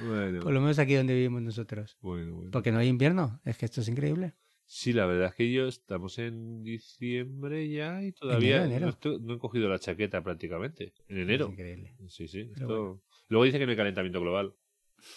Bueno, 0.06 0.42
Por 0.42 0.54
lo 0.54 0.62
menos 0.62 0.78
aquí 0.80 0.94
donde 0.94 1.16
vivimos 1.16 1.42
nosotros. 1.42 1.98
bueno, 2.02 2.36
bueno. 2.36 2.52
Porque 2.52 2.72
no 2.72 2.78
hay 2.80 2.88
invierno. 2.88 3.42
Es 3.46 3.58
que 3.58 3.66
esto 3.66 3.82
es 3.82 3.88
increíble. 3.88 4.34
Sí, 4.66 4.94
la 4.94 5.06
verdad 5.06 5.30
es 5.30 5.36
que 5.36 5.52
yo 5.52 5.68
estamos 5.68 6.18
en 6.20 6.64
diciembre 6.64 7.68
ya 7.70 8.02
y 8.04 8.12
todavía 8.14 8.64
Enero, 8.64 8.96
enero. 9.04 9.20
No, 9.22 9.34
he 9.34 9.40
cogido 9.40 9.68
la 9.70 9.78
chaqueta 9.80 10.24
prácticamente. 10.24 10.94
En 11.10 11.18
enero. 11.18 11.46
Es 11.48 11.52
increíble. 11.52 11.96
Sí, 12.08 12.28
sí. 12.28 12.52
Esto- 12.56 13.02
Luego 13.28 13.46
dice 13.46 13.58
que 13.60 13.66
no 13.66 13.72
hay 13.72 13.78
calentamiento 13.78 14.22
global. 14.22 14.54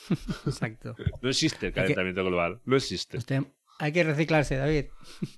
Exacto. 0.47 0.95
No 1.23 1.29
existe 1.29 1.67
el 1.69 1.73
que- 1.73 1.81
calentamiento 1.81 2.25
global. 2.25 2.61
No 2.65 2.77
existe. 2.77 3.19
Usted- 3.19 3.45
hay 3.79 3.93
que 3.93 4.05
reciclarse, 4.05 4.57
David. 4.57 4.87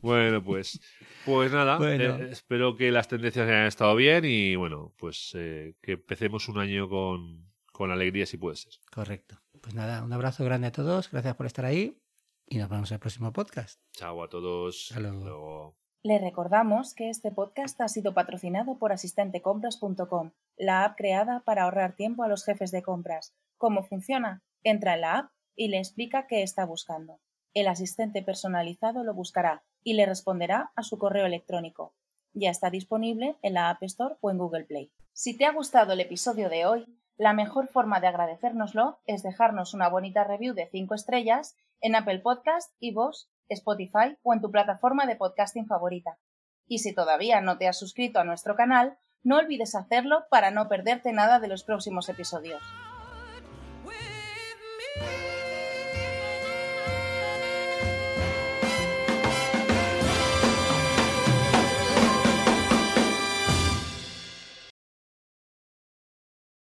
Bueno, 0.00 0.44
pues, 0.44 0.80
pues 1.24 1.50
nada. 1.52 1.76
Bueno. 1.78 2.16
eh, 2.18 2.28
espero 2.30 2.76
que 2.76 2.92
las 2.92 3.08
tendencias 3.08 3.48
hayan 3.48 3.66
estado 3.66 3.96
bien 3.96 4.24
y 4.24 4.54
bueno, 4.54 4.94
pues 4.96 5.32
eh, 5.34 5.74
que 5.82 5.92
empecemos 5.92 6.48
un 6.48 6.58
año 6.58 6.88
con, 6.88 7.50
con 7.72 7.90
alegría 7.90 8.26
si 8.26 8.36
puede 8.36 8.54
ser. 8.56 8.74
Correcto. 8.92 9.40
Pues 9.60 9.74
nada, 9.74 10.04
un 10.04 10.12
abrazo 10.12 10.44
grande 10.44 10.68
a 10.68 10.72
todos. 10.72 11.10
Gracias 11.10 11.34
por 11.34 11.46
estar 11.46 11.64
ahí. 11.64 12.00
Y 12.46 12.58
nos 12.58 12.68
vemos 12.70 12.90
en 12.92 12.94
el 12.94 13.00
próximo 13.00 13.32
podcast. 13.32 13.80
Chao 13.92 14.22
a 14.22 14.28
todos. 14.28 14.86
Hasta 14.92 15.00
luego. 15.00 15.24
luego. 15.24 15.87
Le 16.08 16.18
recordamos 16.18 16.94
que 16.94 17.10
este 17.10 17.30
podcast 17.30 17.78
ha 17.82 17.88
sido 17.88 18.14
patrocinado 18.14 18.78
por 18.78 18.92
asistentecompras.com, 18.92 20.30
la 20.56 20.86
app 20.86 20.96
creada 20.96 21.40
para 21.40 21.64
ahorrar 21.64 21.96
tiempo 21.96 22.22
a 22.22 22.28
los 22.28 22.46
jefes 22.46 22.70
de 22.70 22.80
compras. 22.80 23.34
¿Cómo 23.58 23.82
funciona? 23.82 24.42
Entra 24.62 24.94
en 24.94 25.02
la 25.02 25.18
app 25.18 25.32
y 25.54 25.68
le 25.68 25.76
explica 25.76 26.26
qué 26.26 26.42
está 26.42 26.64
buscando. 26.64 27.20
El 27.52 27.68
asistente 27.68 28.22
personalizado 28.22 29.04
lo 29.04 29.12
buscará 29.12 29.64
y 29.84 29.92
le 29.92 30.06
responderá 30.06 30.72
a 30.76 30.82
su 30.82 30.96
correo 30.96 31.26
electrónico. 31.26 31.94
Ya 32.32 32.48
está 32.48 32.70
disponible 32.70 33.36
en 33.42 33.52
la 33.52 33.68
App 33.68 33.82
Store 33.82 34.16
o 34.22 34.30
en 34.30 34.38
Google 34.38 34.64
Play. 34.64 34.90
Si 35.12 35.36
te 35.36 35.44
ha 35.44 35.52
gustado 35.52 35.92
el 35.92 36.00
episodio 36.00 36.48
de 36.48 36.64
hoy, 36.64 36.86
la 37.18 37.34
mejor 37.34 37.68
forma 37.68 38.00
de 38.00 38.06
agradecérnoslo 38.06 38.98
es 39.04 39.22
dejarnos 39.22 39.74
una 39.74 39.90
bonita 39.90 40.24
review 40.24 40.54
de 40.54 40.70
5 40.70 40.94
estrellas 40.94 41.54
en 41.82 41.96
Apple 41.96 42.20
Podcast, 42.20 42.72
iVoox, 42.80 43.26
Spotify 43.54 44.16
o 44.22 44.34
en 44.34 44.40
tu 44.40 44.50
plataforma 44.50 45.06
de 45.06 45.16
podcasting 45.16 45.66
favorita. 45.66 46.18
Y 46.66 46.78
si 46.78 46.94
todavía 46.94 47.40
no 47.40 47.58
te 47.58 47.68
has 47.68 47.78
suscrito 47.78 48.20
a 48.20 48.24
nuestro 48.24 48.56
canal, 48.56 48.98
no 49.22 49.36
olvides 49.36 49.74
hacerlo 49.74 50.24
para 50.30 50.50
no 50.50 50.68
perderte 50.68 51.12
nada 51.12 51.40
de 51.40 51.48
los 51.48 51.64
próximos 51.64 52.08
episodios. 52.08 52.62